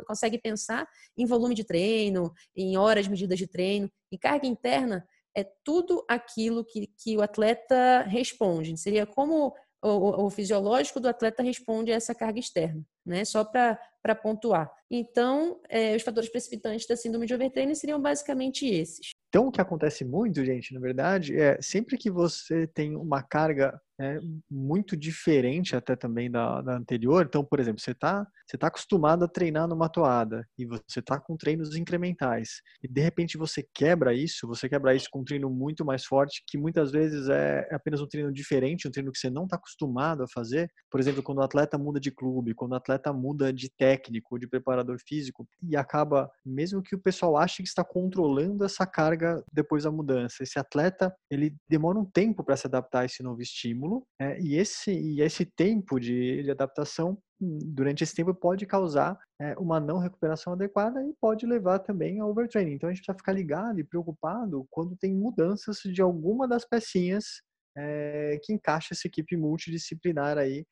consegue 0.09 0.39
pensar 0.39 0.89
em 1.19 1.27
volume 1.27 1.55
de 1.55 1.65
treino, 1.65 2.33
em 2.57 2.79
horas 2.79 3.07
medidas 3.07 3.39
de 3.39 3.47
treino. 3.47 3.91
E 4.11 4.17
carga 4.17 4.47
interna 4.47 5.07
é 5.37 5.45
tudo 5.63 6.03
aquilo 6.09 6.65
que, 6.65 6.89
que 6.99 7.15
o 7.15 7.21
atleta 7.21 8.05
responde. 8.09 8.75
Seria 8.79 9.05
como 9.05 9.53
o, 9.83 10.27
o, 10.27 10.31
fisiológico 10.31 11.01
do 11.01 11.09
atleta 11.09 11.43
responde 11.43 11.93
a 11.93 11.97
essa 11.97 12.15
carga 12.15 12.39
externa, 12.39 12.83
né? 13.05 13.25
Só 13.25 13.45
para 13.45 14.15
pontuar. 14.15 14.71
Então, 14.91 15.61
é, 15.69 15.97
os 15.97 16.03
fatores 16.03 16.29
precipitantes 16.29 16.87
da 16.87 16.97
síndrome 16.97 17.27
de 17.27 17.35
overtraining 17.35 17.75
seriam 17.75 18.01
basicamente 18.01 18.67
esses. 18.67 19.11
Então, 19.29 19.47
o 19.47 19.51
que 19.51 19.61
acontece 19.61 20.05
muito, 20.05 20.45
gente, 20.45 20.75
na 20.75 20.81
verdade, 20.81 21.39
é 21.39 21.61
sempre 21.63 21.97
que 21.97 22.11
você 22.11 22.67
tem 22.67 22.95
uma 22.95 23.23
carga 23.23 23.81
é, 24.01 24.19
muito 24.51 24.97
diferente 24.97 25.77
até 25.77 25.95
também 25.95 26.31
da, 26.31 26.61
da 26.63 26.77
anterior. 26.77 27.25
Então, 27.27 27.45
por 27.45 27.61
exemplo, 27.61 27.81
você 27.81 27.93
está 27.93 28.27
você 28.47 28.59
tá 28.59 28.67
acostumado 28.67 29.25
a 29.25 29.29
treinar 29.29 29.67
numa 29.67 29.89
toada 29.89 30.47
e 30.59 30.67
você 30.67 30.99
está 30.99 31.19
com 31.19 31.37
treinos 31.37 31.75
incrementais 31.75 32.61
e 32.83 32.89
de 32.89 33.01
repente 33.01 33.39
você 33.39 33.67
quebra 33.75 34.13
isso, 34.13 34.47
você 34.47 34.69
quebra 34.69 34.95
isso 34.95 35.09
com 35.11 35.21
um 35.21 35.25
treino 35.25 35.49
muito 35.49 35.87
mais 35.87 36.05
forte 36.05 36.43
que 36.47 36.59
muitas 36.59 36.91
vezes 36.93 37.29
é, 37.29 37.67
é 37.71 37.75
apenas 37.75 38.01
um 38.01 38.07
treino 38.07 38.33
diferente, 38.33 38.87
um 38.87 38.91
treino 38.91 39.11
que 39.11 39.19
você 39.19 39.31
não 39.31 39.45
está 39.45 39.57
acostumado 39.57 40.23
a 40.23 40.29
fazer. 40.29 40.71
Por 40.91 41.01
exemplo, 41.01 41.23
quando 41.23 41.39
o 41.39 41.43
atleta 41.43 41.79
muda 41.79 41.99
de 41.99 42.11
clube, 42.11 42.55
quando 42.55 42.73
o 42.73 42.77
atleta 42.77 43.13
muda 43.13 43.53
de 43.53 43.71
técnico, 43.71 44.39
de 44.39 44.47
preparador 44.47 44.99
físico 45.07 45.47
e 45.63 45.77
acaba, 45.77 46.31
mesmo 46.45 46.83
que 46.83 46.95
o 46.95 47.01
pessoal 47.01 47.37
ache 47.37 47.63
que 47.63 47.69
está 47.69 47.85
controlando 47.85 48.65
essa 48.65 48.87
carga 48.87 49.43
depois 49.53 49.85
da 49.85 49.91
mudança, 49.91 50.43
esse 50.43 50.59
atleta 50.59 51.15
ele 51.31 51.57
demora 51.69 51.99
um 51.99 52.05
tempo 52.05 52.45
para 52.45 52.57
se 52.57 52.67
adaptar 52.67 53.01
a 53.01 53.05
esse 53.07 53.23
novo 53.23 53.41
estímulo 53.41 53.82
estímulo, 53.83 54.07
é, 54.21 54.41
e, 54.41 54.57
esse, 54.57 54.93
e 54.93 55.21
esse 55.21 55.45
tempo 55.45 55.99
de, 55.99 56.43
de 56.43 56.51
adaptação 56.51 57.19
hum, 57.41 57.59
durante 57.63 58.05
esse 58.05 58.15
tempo 58.15 58.35
pode 58.35 58.65
causar 58.67 59.19
é, 59.41 59.55
uma 59.59 59.81
não 59.81 59.99
recuperação 59.99 60.53
adequada 60.53 61.03
e 61.05 61.13
pode 61.21 61.45
levar 61.47 61.81
também 61.81 62.21
a 62.21 62.27
overtraining. 62.27 62.75
Então 62.75 62.89
a 62.89 62.93
gente 62.93 63.03
precisa 63.03 63.19
ficar 63.19 63.33
ligado 63.33 63.81
e 63.81 63.85
preocupado 63.85 64.67
quando 64.71 64.97
tem 64.97 65.15
mudanças 65.15 65.79
de 65.79 66.01
alguma 66.01 66.47
das 66.47 66.65
pecinhas 66.65 67.43
é, 67.77 68.39
que 68.43 68.53
encaixa 68.53 68.95
essa 68.95 69.07
equipe 69.07 69.37
multidisciplinar 69.37 70.39
aí 70.39 70.65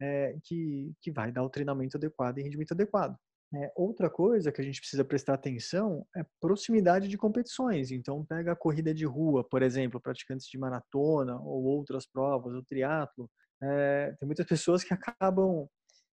é, 0.00 0.36
que, 0.44 0.92
que 1.00 1.10
vai 1.10 1.32
dar 1.32 1.42
o 1.42 1.50
treinamento 1.50 1.96
adequado 1.96 2.38
e 2.38 2.42
rendimento 2.42 2.72
adequado. 2.72 3.16
É, 3.54 3.72
outra 3.74 4.10
coisa 4.10 4.52
que 4.52 4.60
a 4.60 4.64
gente 4.64 4.80
precisa 4.80 5.04
prestar 5.04 5.34
atenção 5.34 6.06
é 6.14 6.22
proximidade 6.40 7.08
de 7.08 7.16
competições. 7.16 7.90
Então, 7.90 8.24
pega 8.24 8.52
a 8.52 8.56
corrida 8.56 8.92
de 8.92 9.06
rua, 9.06 9.42
por 9.42 9.62
exemplo, 9.62 10.00
praticantes 10.00 10.46
de 10.46 10.58
maratona 10.58 11.40
ou 11.40 11.64
outras 11.64 12.06
provas, 12.06 12.54
o 12.54 12.62
triatlo. 12.62 13.30
É, 13.62 14.14
tem 14.18 14.26
muitas 14.26 14.46
pessoas 14.46 14.84
que 14.84 14.92
acabam 14.92 15.66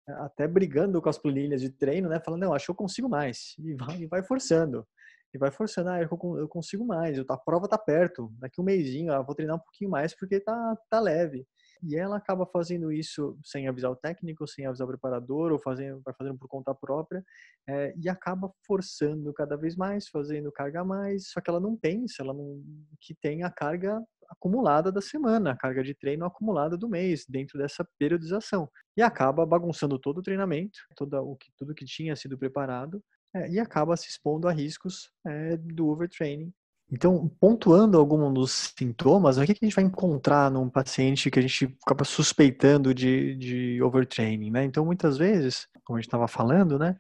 é, 0.09 0.13
até 0.15 0.49
brigando 0.49 1.01
com 1.01 1.09
as 1.09 1.19
planilhas 1.19 1.61
de 1.61 1.71
treino, 1.71 2.09
né? 2.09 2.21
Falando, 2.21 2.43
não, 2.43 2.53
acho 2.53 2.67
que 2.67 2.71
eu 2.73 2.77
consigo 2.77 3.09
mais. 3.09 3.55
E 3.59 3.75
vai, 3.75 4.01
e 4.03 4.07
vai 4.07 4.23
forçando. 4.25 4.87
E 5.33 5.39
vai 5.39 5.53
forçando, 5.53 5.91
ah, 5.91 6.03
eu 6.03 6.49
consigo 6.49 6.85
mais. 6.85 7.17
A 7.29 7.37
prova 7.37 7.69
tá 7.69 7.79
perto. 7.79 8.33
Daqui 8.41 8.61
um 8.61 8.65
mêsinho, 8.65 9.13
ah, 9.13 9.23
vou 9.23 9.35
treinar 9.37 9.57
um 9.57 9.61
pouquinho 9.61 9.91
mais 9.91 10.17
porque 10.19 10.41
tá, 10.41 10.77
tá 10.91 10.99
leve. 10.99 11.47
E 11.83 11.97
ela 11.97 12.17
acaba 12.17 12.47
fazendo 12.47 12.93
isso 12.93 13.39
sem 13.45 13.69
avisar 13.69 13.91
o 13.91 13.97
técnico, 13.97 14.47
sem 14.47 14.67
avisar 14.67 14.87
o 14.87 14.91
preparador, 14.91 15.53
ou 15.53 15.59
fazendo, 15.59 16.01
vai 16.05 16.15
fazendo 16.15 16.39
por 16.39 16.49
conta 16.49 16.75
própria, 16.75 17.25
é, 17.69 17.95
e 17.97 18.09
acaba 18.09 18.53
forçando 18.67 19.33
cada 19.33 19.57
vez 19.57 19.77
mais, 19.77 20.09
fazendo 20.09 20.53
carga 20.53 20.81
a 20.81 20.85
mais, 20.85 21.29
só 21.29 21.41
que 21.41 21.49
ela 21.49 21.61
não 21.61 21.77
pensa, 21.77 22.23
ela 22.23 22.35
não 22.35 22.63
que 23.01 23.15
tem 23.15 23.43
a 23.43 23.51
carga 23.51 24.03
acumulada 24.29 24.93
da 24.93 25.01
semana, 25.01 25.53
a 25.53 25.57
carga 25.57 25.83
de 25.83 25.95
treino 25.95 26.25
acumulada 26.25 26.77
do 26.77 26.89
mês, 26.89 27.25
dentro 27.29 27.59
dessa 27.59 27.87
periodização. 27.99 28.71
E 28.97 29.03
acaba 29.03 29.45
bagunçando 29.45 29.99
todo 29.99 30.19
o 30.19 30.23
treinamento, 30.23 30.79
toda, 30.97 31.21
o 31.21 31.37
que, 31.37 31.51
tudo 31.57 31.75
que 31.75 31.85
tinha 31.85 32.15
sido 32.15 32.39
preparado, 32.39 33.03
é, 33.35 33.51
e 33.51 33.59
acaba 33.59 33.97
se 33.97 34.09
expondo 34.09 34.49
a 34.49 34.53
riscos 34.53 35.11
é, 35.27 35.57
do 35.57 35.89
overtraining 35.89 36.53
então, 36.92 37.30
pontuando 37.40 37.99
alguns 37.99 38.35
dos 38.35 38.73
sintomas, 38.76 39.38
o 39.38 39.44
que 39.44 39.52
a 39.52 39.64
gente 39.64 39.75
vai 39.75 39.85
encontrar 39.85 40.50
num 40.50 40.68
paciente 40.68 41.30
que 41.30 41.38
a 41.38 41.42
gente 41.42 41.76
acaba 41.87 42.04
suspeitando 42.04 42.92
de, 42.92 43.37
de 43.37 43.82
overtraining, 43.82 44.50
né? 44.50 44.64
Então, 44.64 44.85
muitas 44.85 45.16
vezes, 45.16 45.68
como 45.85 45.97
a 45.97 46.00
gente 46.00 46.09
estava 46.09 46.26
falando, 46.26 46.78
né, 46.78 46.97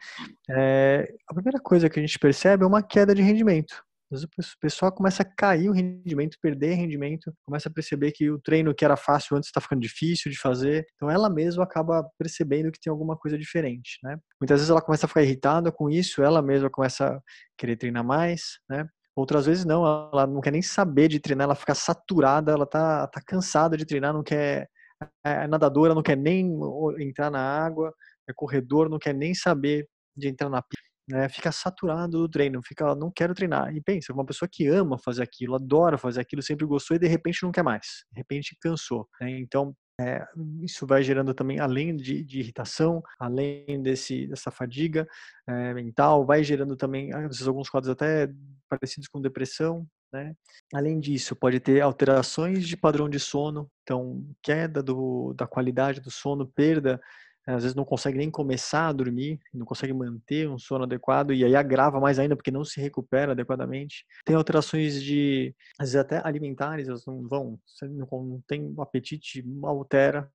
é, 0.48 1.12
a 1.28 1.34
primeira 1.34 1.58
coisa 1.58 1.90
que 1.90 1.98
a 1.98 2.02
gente 2.02 2.18
percebe 2.18 2.62
é 2.62 2.66
uma 2.66 2.82
queda 2.82 3.14
de 3.14 3.22
rendimento. 3.22 3.82
O 4.12 4.60
pessoal 4.60 4.90
começa 4.90 5.22
a 5.22 5.24
cair 5.24 5.68
o 5.68 5.72
rendimento, 5.72 6.36
perder 6.42 6.74
rendimento, 6.74 7.32
começa 7.46 7.68
a 7.68 7.72
perceber 7.72 8.10
que 8.10 8.28
o 8.28 8.40
treino 8.40 8.74
que 8.74 8.84
era 8.84 8.96
fácil 8.96 9.36
antes 9.36 9.48
está 9.48 9.60
ficando 9.60 9.80
difícil 9.80 10.32
de 10.32 10.36
fazer. 10.36 10.84
Então 10.96 11.08
ela 11.08 11.30
mesma 11.30 11.62
acaba 11.62 12.04
percebendo 12.18 12.72
que 12.72 12.80
tem 12.80 12.90
alguma 12.90 13.16
coisa 13.16 13.38
diferente, 13.38 13.98
né? 14.02 14.18
Muitas 14.40 14.58
vezes 14.58 14.70
ela 14.70 14.82
começa 14.82 15.06
a 15.06 15.08
ficar 15.08 15.22
irritada 15.22 15.70
com 15.70 15.88
isso, 15.88 16.24
ela 16.24 16.42
mesma 16.42 16.68
começa 16.68 17.06
a 17.06 17.20
querer 17.56 17.76
treinar 17.76 18.04
mais, 18.04 18.58
né? 18.68 18.84
Outras 19.16 19.46
vezes 19.46 19.64
não, 19.64 19.84
ela 19.84 20.26
não 20.26 20.40
quer 20.40 20.52
nem 20.52 20.62
saber 20.62 21.08
de 21.08 21.20
treinar, 21.20 21.44
ela 21.44 21.54
fica 21.54 21.74
saturada, 21.74 22.52
ela 22.52 22.66
tá, 22.66 23.06
tá 23.08 23.20
cansada 23.20 23.76
de 23.76 23.84
treinar, 23.84 24.12
não 24.14 24.22
quer. 24.22 24.68
É, 25.24 25.44
é 25.44 25.46
nadadora, 25.46 25.94
não 25.94 26.02
quer 26.02 26.16
nem 26.16 26.58
entrar 26.98 27.30
na 27.30 27.40
água, 27.40 27.92
é 28.28 28.32
corredor, 28.34 28.88
não 28.88 28.98
quer 28.98 29.14
nem 29.14 29.34
saber 29.34 29.88
de 30.16 30.28
entrar 30.28 30.48
na 30.50 30.62
pista. 30.62 30.79
Né, 31.10 31.28
fica 31.28 31.50
saturado 31.50 32.18
do 32.18 32.28
treino, 32.28 32.60
fica, 32.62 32.94
não 32.94 33.10
quero 33.10 33.34
treinar. 33.34 33.74
E 33.74 33.80
pensa, 33.80 34.12
uma 34.12 34.24
pessoa 34.24 34.48
que 34.50 34.68
ama 34.68 34.96
fazer 34.96 35.24
aquilo, 35.24 35.56
adora 35.56 35.98
fazer 35.98 36.20
aquilo, 36.20 36.40
sempre 36.40 36.64
gostou 36.64 36.96
e 36.96 37.00
de 37.00 37.08
repente 37.08 37.42
não 37.42 37.50
quer 37.50 37.64
mais, 37.64 38.04
de 38.12 38.18
repente 38.18 38.56
cansou. 38.60 39.08
Né? 39.20 39.40
Então, 39.40 39.74
é, 40.00 40.24
isso 40.62 40.86
vai 40.86 41.02
gerando 41.02 41.34
também, 41.34 41.58
além 41.58 41.96
de, 41.96 42.22
de 42.22 42.38
irritação, 42.38 43.02
além 43.18 43.82
desse, 43.82 44.26
dessa 44.28 44.50
fadiga 44.50 45.06
é, 45.48 45.74
mental, 45.74 46.24
vai 46.24 46.44
gerando 46.44 46.76
também, 46.76 47.12
às 47.12 47.22
vezes, 47.22 47.48
alguns 47.48 47.68
quadros 47.68 47.90
até 47.90 48.28
parecidos 48.68 49.08
com 49.08 49.20
depressão. 49.20 49.86
Né? 50.12 50.32
Além 50.72 51.00
disso, 51.00 51.34
pode 51.34 51.58
ter 51.60 51.80
alterações 51.80 52.66
de 52.66 52.76
padrão 52.76 53.08
de 53.08 53.18
sono, 53.18 53.68
então 53.82 54.24
queda 54.42 54.82
do, 54.82 55.34
da 55.34 55.46
qualidade 55.46 56.00
do 56.00 56.10
sono, 56.10 56.46
perda 56.46 57.00
às 57.54 57.62
vezes 57.62 57.74
não 57.74 57.84
consegue 57.84 58.18
nem 58.18 58.30
começar 58.30 58.88
a 58.88 58.92
dormir, 58.92 59.38
não 59.52 59.66
consegue 59.66 59.92
manter 59.92 60.48
um 60.48 60.58
sono 60.58 60.84
adequado 60.84 61.32
e 61.32 61.44
aí 61.44 61.54
agrava 61.54 62.00
mais 62.00 62.18
ainda 62.18 62.36
porque 62.36 62.50
não 62.50 62.64
se 62.64 62.80
recupera 62.80 63.32
adequadamente. 63.32 64.04
Tem 64.24 64.36
alterações 64.36 65.02
de, 65.02 65.54
às 65.78 65.92
vezes 65.92 65.96
até 65.96 66.20
alimentares, 66.26 66.88
elas 66.88 67.04
não 67.06 67.26
vão, 67.28 67.58
não 67.82 68.42
tem 68.46 68.72
o 68.76 68.82
apetite, 68.82 69.44
altera, 69.62 70.30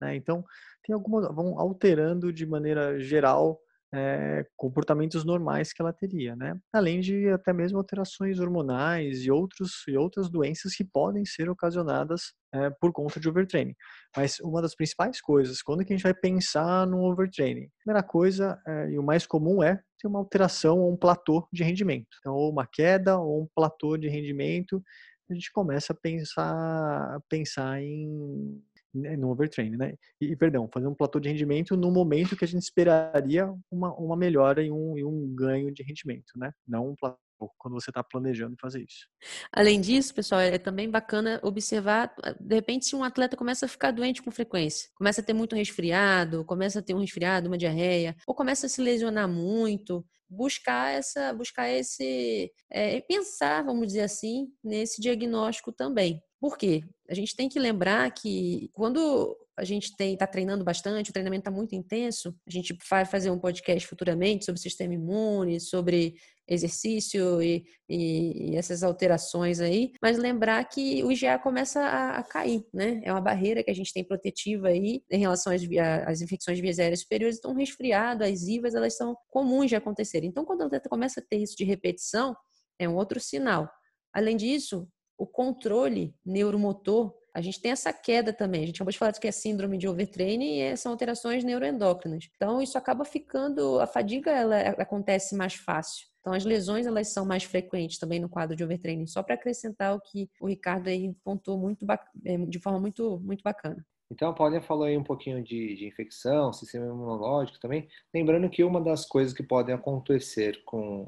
né? 0.00 0.14
Então, 0.16 0.44
tem 0.84 0.94
algumas, 0.94 1.26
vão 1.34 1.58
alterando 1.58 2.32
de 2.32 2.46
maneira 2.46 2.98
geral 2.98 3.60
é, 3.94 4.46
comportamentos 4.56 5.24
normais 5.24 5.72
que 5.72 5.80
ela 5.80 5.92
teria, 5.92 6.36
né? 6.36 6.58
Além 6.72 7.00
de 7.00 7.28
até 7.30 7.52
mesmo 7.52 7.78
alterações 7.78 8.38
hormonais 8.38 9.22
e, 9.24 9.30
outros, 9.30 9.82
e 9.88 9.96
outras 9.96 10.28
doenças 10.30 10.74
que 10.74 10.84
podem 10.84 11.24
ser 11.24 11.48
ocasionadas 11.48 12.32
é, 12.52 12.70
por 12.70 12.92
conta 12.92 13.18
de 13.18 13.28
overtraining. 13.28 13.74
Mas 14.16 14.38
uma 14.40 14.60
das 14.60 14.74
principais 14.74 15.20
coisas, 15.20 15.62
quando 15.62 15.84
que 15.84 15.92
a 15.92 15.96
gente 15.96 16.02
vai 16.02 16.14
pensar 16.14 16.86
no 16.86 17.02
overtraining? 17.04 17.64
A 17.64 17.84
primeira 17.84 18.02
coisa, 18.02 18.60
é, 18.66 18.90
e 18.90 18.98
o 18.98 19.02
mais 19.02 19.26
comum 19.26 19.62
é 19.62 19.80
ter 19.98 20.06
uma 20.06 20.18
alteração 20.18 20.78
ou 20.78 20.92
um 20.92 20.96
platô 20.96 21.46
de 21.52 21.62
rendimento. 21.64 22.08
Então, 22.20 22.34
ou 22.34 22.50
uma 22.50 22.66
queda 22.66 23.18
ou 23.18 23.42
um 23.42 23.48
platô 23.54 23.96
de 23.96 24.08
rendimento, 24.08 24.82
a 25.30 25.34
gente 25.34 25.52
começa 25.52 25.92
a 25.92 25.96
pensar, 25.96 27.20
pensar 27.28 27.82
em 27.82 28.62
né, 28.98 29.16
no 29.16 29.30
overtraining, 29.30 29.76
né? 29.76 29.94
E, 30.20 30.36
perdão, 30.36 30.68
fazer 30.72 30.86
um 30.86 30.94
platô 30.94 31.18
de 31.18 31.28
rendimento 31.28 31.76
no 31.76 31.90
momento 31.90 32.36
que 32.36 32.44
a 32.44 32.48
gente 32.48 32.62
esperaria 32.62 33.52
uma, 33.70 33.94
uma 33.94 34.16
melhora 34.16 34.62
e 34.62 34.70
um, 34.70 34.98
e 34.98 35.04
um 35.04 35.34
ganho 35.34 35.72
de 35.72 35.82
rendimento, 35.82 36.32
né? 36.36 36.52
Não 36.66 36.90
um 36.90 36.94
platô 36.94 37.18
quando 37.56 37.74
você 37.74 37.90
está 37.90 38.02
planejando 38.02 38.56
fazer 38.60 38.80
isso. 38.82 39.06
Além 39.52 39.80
disso, 39.80 40.14
pessoal, 40.14 40.40
é 40.40 40.58
também 40.58 40.90
bacana 40.90 41.38
observar, 41.42 42.12
de 42.40 42.54
repente, 42.54 42.86
se 42.86 42.96
um 42.96 43.04
atleta 43.04 43.36
começa 43.36 43.66
a 43.66 43.68
ficar 43.68 43.92
doente 43.92 44.22
com 44.22 44.30
frequência, 44.30 44.88
começa 44.94 45.20
a 45.20 45.24
ter 45.24 45.32
muito 45.32 45.54
resfriado, 45.54 46.44
começa 46.44 46.80
a 46.80 46.82
ter 46.82 46.94
um 46.94 47.00
resfriado, 47.00 47.48
uma 47.48 47.58
diarreia, 47.58 48.16
ou 48.26 48.34
começa 48.34 48.66
a 48.66 48.68
se 48.68 48.80
lesionar 48.80 49.28
muito, 49.28 50.04
buscar 50.28 50.92
essa, 50.92 51.32
buscar 51.32 51.68
esse, 51.70 52.52
é, 52.70 53.00
pensar, 53.02 53.64
vamos 53.64 53.86
dizer 53.86 54.02
assim, 54.02 54.48
nesse 54.62 55.00
diagnóstico 55.00 55.72
também. 55.72 56.22
Por 56.40 56.56
quê? 56.56 56.84
A 57.08 57.14
gente 57.14 57.34
tem 57.34 57.48
que 57.48 57.58
lembrar 57.58 58.10
que 58.12 58.70
quando 58.72 59.36
a 59.56 59.64
gente 59.64 59.92
está 60.00 60.26
treinando 60.26 60.62
bastante, 60.62 61.10
o 61.10 61.12
treinamento 61.12 61.40
está 61.40 61.50
muito 61.50 61.74
intenso, 61.74 62.32
a 62.46 62.50
gente 62.50 62.76
vai 62.88 63.04
fazer 63.04 63.28
um 63.28 63.38
podcast 63.40 63.88
futuramente 63.88 64.44
sobre 64.44 64.60
sistema 64.60 64.94
imune, 64.94 65.58
sobre 65.58 66.14
exercício 66.46 67.42
e, 67.42 67.64
e, 67.88 68.52
e 68.52 68.56
essas 68.56 68.84
alterações 68.84 69.58
aí, 69.58 69.92
mas 70.00 70.16
lembrar 70.16 70.64
que 70.64 71.02
o 71.02 71.10
IgA 71.10 71.40
começa 71.40 71.80
a, 71.80 72.18
a, 72.18 72.22
cair, 72.22 72.64
né? 72.72 73.00
É 73.04 73.12
uma 73.12 73.20
barreira 73.20 73.62
que 73.62 73.70
a 73.70 73.74
gente 73.74 73.92
tem 73.92 74.04
protetiva 74.04 74.68
aí 74.68 75.02
em 75.10 75.18
relação 75.18 75.52
às, 75.52 75.62
às 76.06 76.20
infecções 76.20 76.60
vias 76.60 76.78
aéreas 76.78 77.00
superiores, 77.00 77.38
então 77.38 77.52
resfriado, 77.52 78.22
as 78.22 78.42
IVAs, 78.42 78.76
elas 78.76 78.96
são 78.96 79.16
comuns 79.28 79.68
de 79.68 79.76
acontecerem. 79.76 80.30
Então, 80.30 80.44
quando 80.44 80.62
atleta 80.62 80.88
começa 80.88 81.20
a 81.20 81.22
ter 81.22 81.38
isso 81.38 81.56
de 81.56 81.64
repetição, 81.64 82.34
é 82.78 82.88
um 82.88 82.94
outro 82.94 83.18
sinal. 83.18 83.68
Além 84.12 84.36
disso, 84.36 84.88
o 85.18 85.26
controle 85.26 86.14
neuromotor, 86.24 87.12
a 87.34 87.40
gente 87.40 87.60
tem 87.60 87.72
essa 87.72 87.92
queda 87.92 88.32
também. 88.32 88.62
A 88.62 88.66
gente 88.66 88.76
acabou 88.76 88.92
de 88.92 88.98
falar 88.98 89.12
que 89.12 89.26
é 89.26 89.32
síndrome 89.32 89.76
de 89.76 89.88
overtraining 89.88 90.60
e 90.60 90.76
são 90.76 90.92
alterações 90.92 91.44
neuroendócrinas. 91.44 92.30
Então, 92.36 92.62
isso 92.62 92.78
acaba 92.78 93.04
ficando, 93.04 93.80
a 93.80 93.86
fadiga 93.86 94.30
ela 94.30 94.56
acontece 94.60 95.36
mais 95.36 95.54
fácil. 95.54 96.06
Então, 96.20 96.32
as 96.32 96.44
lesões 96.44 96.86
elas 96.86 97.08
são 97.08 97.24
mais 97.24 97.44
frequentes 97.44 97.98
também 97.98 98.20
no 98.20 98.28
quadro 98.28 98.56
de 98.56 98.64
overtraining. 98.64 99.06
Só 99.06 99.22
para 99.22 99.34
acrescentar 99.34 99.94
o 99.94 100.00
que 100.00 100.30
o 100.40 100.48
Ricardo 100.48 100.88
aí 100.88 101.12
pontuou 101.24 101.58
muito 101.58 101.84
é, 102.24 102.38
de 102.38 102.58
forma 102.58 102.80
muito, 102.80 103.20
muito 103.20 103.42
bacana. 103.42 103.84
Então, 104.10 104.30
a 104.30 104.32
Paulinha 104.32 104.62
falou 104.62 104.84
aí 104.84 104.96
um 104.96 105.04
pouquinho 105.04 105.42
de, 105.42 105.76
de, 105.76 105.86
infecção, 105.86 106.50
sistema 106.52 106.86
imunológico 106.86 107.60
também. 107.60 107.86
Lembrando 108.12 108.48
que 108.48 108.64
uma 108.64 108.80
das 108.80 109.04
coisas 109.04 109.34
que 109.34 109.42
podem 109.42 109.74
acontecer 109.74 110.62
com 110.64 111.02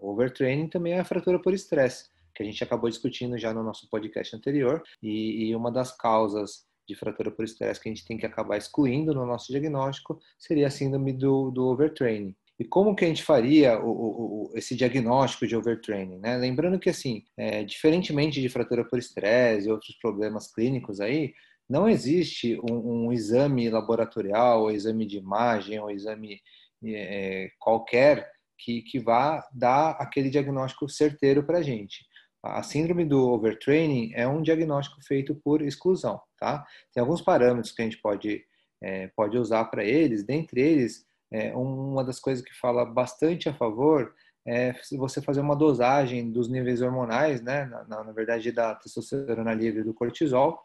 o 0.00 0.10
overtraining 0.10 0.68
também 0.68 0.94
é 0.94 1.00
a 1.00 1.04
fratura 1.04 1.38
por 1.38 1.52
estresse 1.52 2.13
que 2.34 2.42
a 2.42 2.46
gente 2.46 2.62
acabou 2.62 2.90
discutindo 2.90 3.38
já 3.38 3.52
no 3.54 3.62
nosso 3.62 3.88
podcast 3.88 4.34
anterior, 4.34 4.82
e, 5.02 5.46
e 5.46 5.56
uma 5.56 5.70
das 5.70 5.96
causas 5.96 6.64
de 6.86 6.94
fratura 6.94 7.30
por 7.30 7.44
estresse 7.44 7.80
que 7.80 7.88
a 7.88 7.92
gente 7.92 8.04
tem 8.04 8.18
que 8.18 8.26
acabar 8.26 8.56
excluindo 8.56 9.14
no 9.14 9.24
nosso 9.24 9.50
diagnóstico 9.50 10.20
seria 10.38 10.66
a 10.66 10.70
síndrome 10.70 11.12
do, 11.12 11.50
do 11.50 11.66
overtraining. 11.66 12.34
E 12.58 12.64
como 12.64 12.94
que 12.94 13.04
a 13.04 13.08
gente 13.08 13.22
faria 13.22 13.80
o, 13.80 13.90
o, 13.90 14.50
esse 14.54 14.76
diagnóstico 14.76 15.46
de 15.46 15.56
overtraining? 15.56 16.18
Né? 16.18 16.36
Lembrando 16.36 16.78
que, 16.78 16.90
assim, 16.90 17.24
é, 17.36 17.64
diferentemente 17.64 18.40
de 18.40 18.48
fratura 18.48 18.84
por 18.84 18.98
estresse 18.98 19.66
e 19.66 19.72
outros 19.72 19.96
problemas 19.96 20.52
clínicos 20.52 21.00
aí, 21.00 21.34
não 21.68 21.88
existe 21.88 22.60
um, 22.70 23.06
um 23.06 23.12
exame 23.12 23.68
laboratorial, 23.70 24.62
ou 24.62 24.70
exame 24.70 25.06
de 25.06 25.16
imagem, 25.16 25.80
ou 25.80 25.90
exame 25.90 26.40
é, 26.84 27.50
qualquer 27.58 28.30
que, 28.56 28.82
que 28.82 29.00
vá 29.00 29.44
dar 29.52 29.92
aquele 29.92 30.30
diagnóstico 30.30 30.88
certeiro 30.88 31.42
para 31.42 31.58
a 31.58 31.62
gente. 31.62 32.06
A 32.44 32.62
síndrome 32.62 33.06
do 33.06 33.30
overtraining 33.30 34.12
é 34.14 34.28
um 34.28 34.42
diagnóstico 34.42 35.02
feito 35.02 35.34
por 35.34 35.62
exclusão, 35.62 36.20
tá? 36.38 36.62
Tem 36.92 37.00
alguns 37.00 37.22
parâmetros 37.22 37.72
que 37.72 37.80
a 37.80 37.84
gente 37.86 37.96
pode, 38.02 38.44
é, 38.82 39.08
pode 39.16 39.38
usar 39.38 39.64
para 39.64 39.82
eles, 39.82 40.22
dentre 40.22 40.60
eles, 40.60 41.06
é, 41.32 41.56
uma 41.56 42.04
das 42.04 42.20
coisas 42.20 42.44
que 42.44 42.54
fala 42.54 42.84
bastante 42.84 43.48
a 43.48 43.54
favor 43.54 44.14
é 44.46 44.74
você 44.92 45.22
fazer 45.22 45.40
uma 45.40 45.56
dosagem 45.56 46.30
dos 46.30 46.50
níveis 46.50 46.82
hormonais, 46.82 47.40
né? 47.40 47.64
Na, 47.64 48.04
na, 48.04 48.12
verdade, 48.12 48.52
da 48.52 48.74
testosterona 48.74 49.54
livre 49.54 49.80
e 49.80 49.84
do 49.84 49.94
cortisol, 49.94 50.62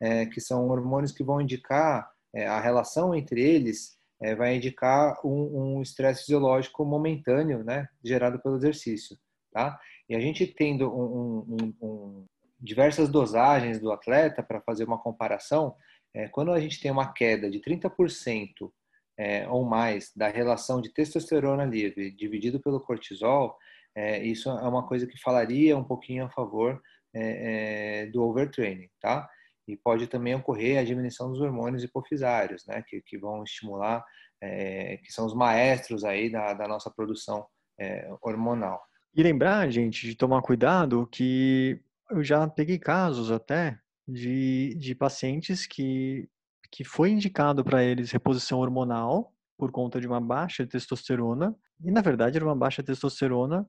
é, 0.00 0.26
que 0.26 0.40
são 0.40 0.68
hormônios 0.68 1.12
que 1.12 1.22
vão 1.22 1.40
indicar 1.40 2.10
é, 2.34 2.48
a 2.48 2.58
relação 2.58 3.14
entre 3.14 3.40
eles, 3.40 3.96
é, 4.20 4.34
vai 4.34 4.56
indicar 4.56 5.16
um 5.24 5.80
estresse 5.80 6.22
fisiológico 6.22 6.84
momentâneo, 6.84 7.62
né? 7.62 7.88
Gerado 8.04 8.40
pelo 8.40 8.56
exercício, 8.56 9.16
tá? 9.52 9.78
E 10.10 10.16
a 10.16 10.18
gente 10.18 10.44
tendo 10.44 10.92
um, 10.92 11.72
um, 11.80 12.26
diversas 12.58 13.08
dosagens 13.08 13.78
do 13.78 13.92
atleta 13.92 14.42
para 14.42 14.60
fazer 14.60 14.82
uma 14.82 14.98
comparação, 14.98 15.76
é, 16.12 16.26
quando 16.26 16.50
a 16.50 16.58
gente 16.58 16.80
tem 16.80 16.90
uma 16.90 17.12
queda 17.12 17.48
de 17.48 17.60
30% 17.60 18.72
é, 19.16 19.48
ou 19.48 19.64
mais 19.64 20.10
da 20.16 20.26
relação 20.26 20.80
de 20.80 20.92
testosterona 20.92 21.64
livre 21.64 22.10
dividido 22.10 22.58
pelo 22.58 22.80
cortisol, 22.80 23.56
é, 23.94 24.20
isso 24.24 24.50
é 24.50 24.68
uma 24.68 24.84
coisa 24.84 25.06
que 25.06 25.16
falaria 25.16 25.78
um 25.78 25.84
pouquinho 25.84 26.24
a 26.24 26.30
favor 26.30 26.82
é, 27.14 28.02
é, 28.02 28.06
do 28.06 28.24
overtraining, 28.24 28.90
tá? 29.00 29.30
E 29.68 29.76
pode 29.76 30.08
também 30.08 30.34
ocorrer 30.34 30.80
a 30.80 30.84
diminuição 30.84 31.30
dos 31.30 31.40
hormônios 31.40 31.84
hipofisários, 31.84 32.66
né? 32.66 32.82
Que, 32.84 33.00
que 33.00 33.16
vão 33.16 33.44
estimular, 33.44 34.04
é, 34.42 34.96
que 34.96 35.12
são 35.12 35.24
os 35.24 35.34
maestros 35.34 36.02
aí 36.02 36.28
da, 36.28 36.52
da 36.52 36.66
nossa 36.66 36.90
produção 36.90 37.46
é, 37.78 38.12
hormonal. 38.20 38.89
E 39.14 39.22
lembrar, 39.22 39.70
gente, 39.70 40.06
de 40.06 40.14
tomar 40.14 40.40
cuidado 40.42 41.06
que 41.06 41.80
eu 42.10 42.22
já 42.22 42.46
peguei 42.48 42.78
casos 42.78 43.30
até 43.30 43.78
de, 44.06 44.74
de 44.76 44.94
pacientes 44.94 45.66
que 45.66 46.28
que 46.70 46.84
foi 46.84 47.10
indicado 47.10 47.64
para 47.64 47.82
eles 47.82 48.12
reposição 48.12 48.60
hormonal 48.60 49.34
por 49.58 49.70
conta 49.72 50.00
de 50.00 50.06
uma 50.06 50.20
baixa 50.20 50.66
testosterona, 50.66 51.54
e 51.82 51.90
na 51.90 52.00
verdade 52.00 52.36
era 52.36 52.44
uma 52.44 52.56
baixa 52.56 52.82
testosterona 52.82 53.68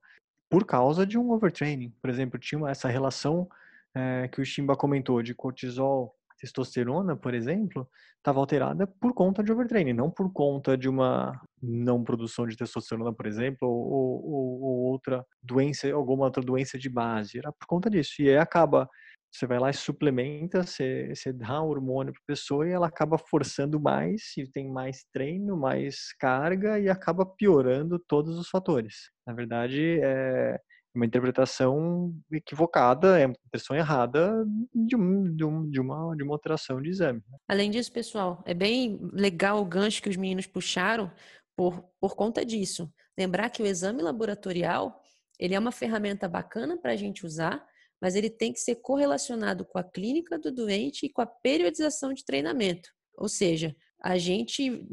por 0.50 0.66
causa 0.66 1.06
de 1.06 1.18
um 1.18 1.32
overtraining. 1.32 1.94
Por 2.02 2.10
exemplo, 2.10 2.40
tinha 2.40 2.70
essa 2.70 2.88
relação 2.88 3.50
é, 3.94 4.28
que 4.28 4.40
o 4.40 4.46
Shimba 4.46 4.76
comentou 4.76 5.22
de 5.22 5.34
cortisol, 5.34 6.16
testosterona, 6.42 7.16
por 7.16 7.34
exemplo, 7.34 7.88
estava 8.18 8.40
alterada 8.40 8.88
por 8.88 9.14
conta 9.14 9.44
de 9.44 9.52
overtraining, 9.52 9.94
não 9.94 10.10
por 10.12 10.34
conta 10.34 10.78
de 10.78 10.90
uma 10.90 11.40
não 11.62 12.04
produção 12.04 12.48
de 12.48 12.58
testosterona, 12.58 13.14
por 13.14 13.28
exemplo, 13.28 13.68
ou, 13.70 14.24
ou, 14.26 14.62
ou 14.62 14.78
outra 14.92 15.26
doença, 15.42 15.92
alguma 15.94 16.26
outra 16.26 16.44
doença 16.44 16.78
de 16.78 16.90
base. 16.90 17.38
Era 17.38 17.52
por 17.52 17.68
conta 17.68 17.90
disso. 17.90 18.22
E 18.22 18.30
aí 18.30 18.38
acaba 18.38 18.90
você 19.34 19.48
vai 19.48 19.60
lá 19.60 19.70
e 19.70 19.74
suplementa, 19.74 20.62
você, 20.62 21.14
você 21.16 21.32
dá 21.32 21.62
um 21.64 21.68
hormônio 21.68 22.12
para 22.12 22.22
a 22.22 22.28
pessoa 22.28 22.68
e 22.68 22.72
ela 22.72 22.88
acaba 22.88 23.18
forçando 23.18 23.80
mais, 23.80 24.34
e 24.38 24.46
tem 24.46 24.70
mais 24.70 25.06
treino, 25.14 25.56
mais 25.56 26.14
carga 26.20 26.78
e 26.78 26.90
acaba 26.90 27.26
piorando 27.26 27.98
todos 27.98 28.38
os 28.38 28.50
fatores. 28.50 29.10
Na 29.26 29.34
verdade, 29.34 30.00
é 30.04 30.60
uma 30.94 31.06
interpretação 31.06 32.14
equivocada, 32.32 33.20
é 33.20 33.26
uma 33.26 33.34
interpretação 33.34 33.76
errada 33.76 34.46
de, 34.74 34.96
um, 34.96 35.36
de, 35.36 35.46
um, 35.46 35.70
de, 35.70 35.80
uma, 35.80 36.16
de 36.16 36.24
uma 36.24 36.34
alteração 36.34 36.82
de 36.82 36.90
exame. 36.90 37.24
Né. 37.30 37.38
Além 37.48 37.72
disso, 37.72 37.92
pessoal, 37.92 38.44
é 38.46 38.54
bem 38.54 39.00
legal 39.14 39.62
o 39.62 39.66
gancho 39.66 40.02
que 40.02 40.10
os 40.10 40.18
meninos 40.18 40.48
puxaram 40.48 41.12
por, 41.56 41.84
por 42.00 42.16
conta 42.16 42.46
disso. 42.46 42.92
Lembrar 43.18 43.50
que 43.50 43.64
o 43.64 43.66
exame 43.66 44.02
laboratorial 44.02 45.02
ele 45.40 45.56
é 45.56 45.60
uma 45.60 45.72
ferramenta 45.72 46.28
bacana 46.28 46.78
para 46.78 46.92
a 46.92 46.96
gente 46.96 47.26
usar, 47.26 47.66
mas 48.00 48.16
ele 48.16 48.30
tem 48.30 48.54
que 48.54 48.60
ser 48.60 48.76
correlacionado 48.76 49.66
com 49.66 49.80
a 49.80 49.84
clínica 49.84 50.38
do 50.38 50.52
doente 50.52 51.06
e 51.06 51.10
com 51.10 51.22
a 51.22 51.26
periodização 51.26 52.14
de 52.14 52.24
treinamento. 52.24 52.90
Ou 53.18 53.28
seja, 53.28 53.76
a 54.02 54.18
gente, 54.18 54.88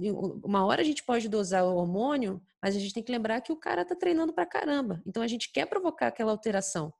uma 0.44 0.66
hora 0.66 0.82
a 0.82 0.84
gente 0.84 1.02
pode 1.02 1.28
dosar 1.28 1.64
o 1.64 1.76
hormônio, 1.76 2.42
mas 2.62 2.76
a 2.76 2.78
gente 2.78 2.92
tem 2.92 3.02
que 3.02 3.10
lembrar 3.10 3.40
que 3.40 3.50
o 3.50 3.56
cara 3.56 3.80
está 3.80 3.96
treinando 3.96 4.34
para 4.34 4.44
caramba. 4.44 5.02
Então 5.06 5.22
a 5.22 5.26
gente 5.26 5.50
quer 5.50 5.66
provocar 5.66 6.08
aquela 6.08 6.30
alteração. 6.30 6.92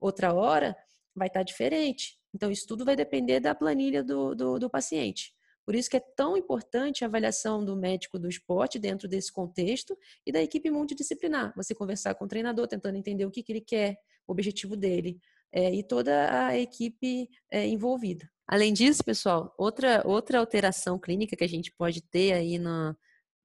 Outra 0.00 0.32
hora 0.32 0.76
vai 1.14 1.26
estar 1.26 1.40
tá 1.40 1.44
diferente. 1.44 2.16
Então 2.32 2.50
isso 2.52 2.66
tudo 2.68 2.84
vai 2.84 2.94
depender 2.94 3.40
da 3.40 3.54
planilha 3.54 4.04
do, 4.04 4.34
do, 4.34 4.58
do 4.60 4.70
paciente. 4.70 5.34
Por 5.64 5.74
isso 5.74 5.90
que 5.90 5.96
é 5.96 6.00
tão 6.00 6.36
importante 6.36 7.02
a 7.02 7.08
avaliação 7.08 7.64
do 7.64 7.74
médico 7.74 8.16
do 8.16 8.28
esporte 8.28 8.78
dentro 8.78 9.08
desse 9.08 9.32
contexto 9.32 9.98
e 10.24 10.30
da 10.30 10.40
equipe 10.40 10.70
multidisciplinar. 10.70 11.52
Você 11.56 11.74
conversar 11.74 12.14
com 12.14 12.26
o 12.26 12.28
treinador, 12.28 12.68
tentando 12.68 12.96
entender 12.96 13.26
o 13.26 13.30
que, 13.32 13.42
que 13.42 13.50
ele 13.50 13.60
quer, 13.60 13.98
o 14.28 14.32
objetivo 14.32 14.76
dele, 14.76 15.18
é, 15.50 15.74
e 15.74 15.82
toda 15.82 16.46
a 16.46 16.56
equipe 16.56 17.28
é, 17.50 17.66
envolvida. 17.66 18.30
Além 18.48 18.72
disso, 18.72 19.02
pessoal, 19.04 19.52
outra, 19.58 20.02
outra 20.06 20.38
alteração 20.38 20.98
clínica 20.98 21.36
que 21.36 21.44
a 21.44 21.48
gente 21.48 21.72
pode 21.72 22.00
ter 22.00 22.32
aí 22.32 22.58
na, 22.58 22.96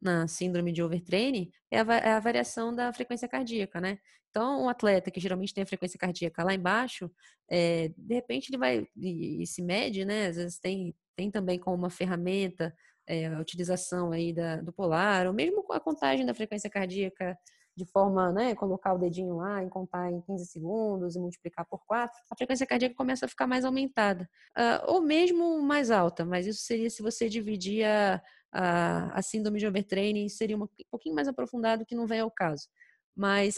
na 0.02 0.28
síndrome 0.28 0.72
de 0.72 0.84
overtraining 0.84 1.52
é 1.72 1.80
a, 1.80 1.98
é 1.98 2.14
a, 2.14 2.20
variação 2.20 2.74
da 2.76 2.94
frequência 2.94 3.28
cardíaca, 3.28 3.82
né? 3.82 3.98
Então, 4.30 4.64
um 4.64 4.70
atleta 4.70 5.12
que 5.12 5.20
geralmente 5.20 5.54
tem 5.54 5.64
a 5.64 5.68
frequência 5.68 6.00
cardíaca 6.00 6.44
lá 6.44 6.54
embaixo, 6.54 7.12
é, 7.50 7.90
de 7.98 8.14
repente 8.14 8.50
ele 8.50 8.58
vai 8.58 8.88
e, 8.96 9.44
e, 9.44 9.48
se 9.48 9.62
mede, 9.62 10.06
né? 10.06 10.28
Às 10.28 10.36
vezes 10.38 10.60
tem, 10.60 10.96
tem 11.16 11.32
também 11.32 11.60
como 11.60 11.76
uma 11.76 11.90
ferramenta 11.90 12.74
é, 13.08 13.28
a 13.28 13.40
utilização 13.40 14.12
aí 14.12 14.32
da, 14.34 14.58
do 14.58 14.72
polar, 14.72 15.28
ou 15.28 15.34
mesmo 15.34 15.66
a 15.72 15.80
contagem 15.80 16.26
da 16.26 16.34
frequência 16.34 16.70
cardíaca 16.70 17.38
de 17.82 17.92
forma, 17.92 18.32
né, 18.32 18.54
colocar 18.54 18.94
o 18.94 18.98
dedinho 19.00 19.38
lá 19.38 19.64
e 19.64 19.70
contar 19.70 20.12
em 20.12 20.22
15 20.22 20.46
segundos 20.46 21.16
e 21.16 21.20
multiplicar 21.20 21.66
por 21.66 21.84
4, 21.88 22.16
a 22.30 22.36
frequência 22.36 22.68
cardíaca 22.68 22.96
começa 22.96 23.26
a 23.26 23.30
ficar 23.30 23.48
mais 23.48 23.66
aumentada. 23.66 24.30
Uh, 24.56 24.94
ou 24.94 25.02
mesmo 25.02 25.60
mais 25.64 25.90
alta, 25.90 26.24
mas 26.24 26.46
isso 26.46 26.62
seria 26.62 26.90
se 26.92 27.02
você 27.02 27.28
dividir 27.28 27.84
a, 27.86 28.22
a, 28.54 29.18
a 29.18 29.22
síndrome 29.24 29.58
de 29.58 29.66
overtraining, 29.66 30.30
seria 30.30 30.56
um 30.56 30.68
pouquinho 30.92 31.16
mais 31.16 31.28
aprofundado, 31.28 31.86
que 31.86 31.96
não 31.96 32.06
vem 32.06 32.20
ao 32.20 32.30
caso. 32.30 32.68
Mas 33.16 33.56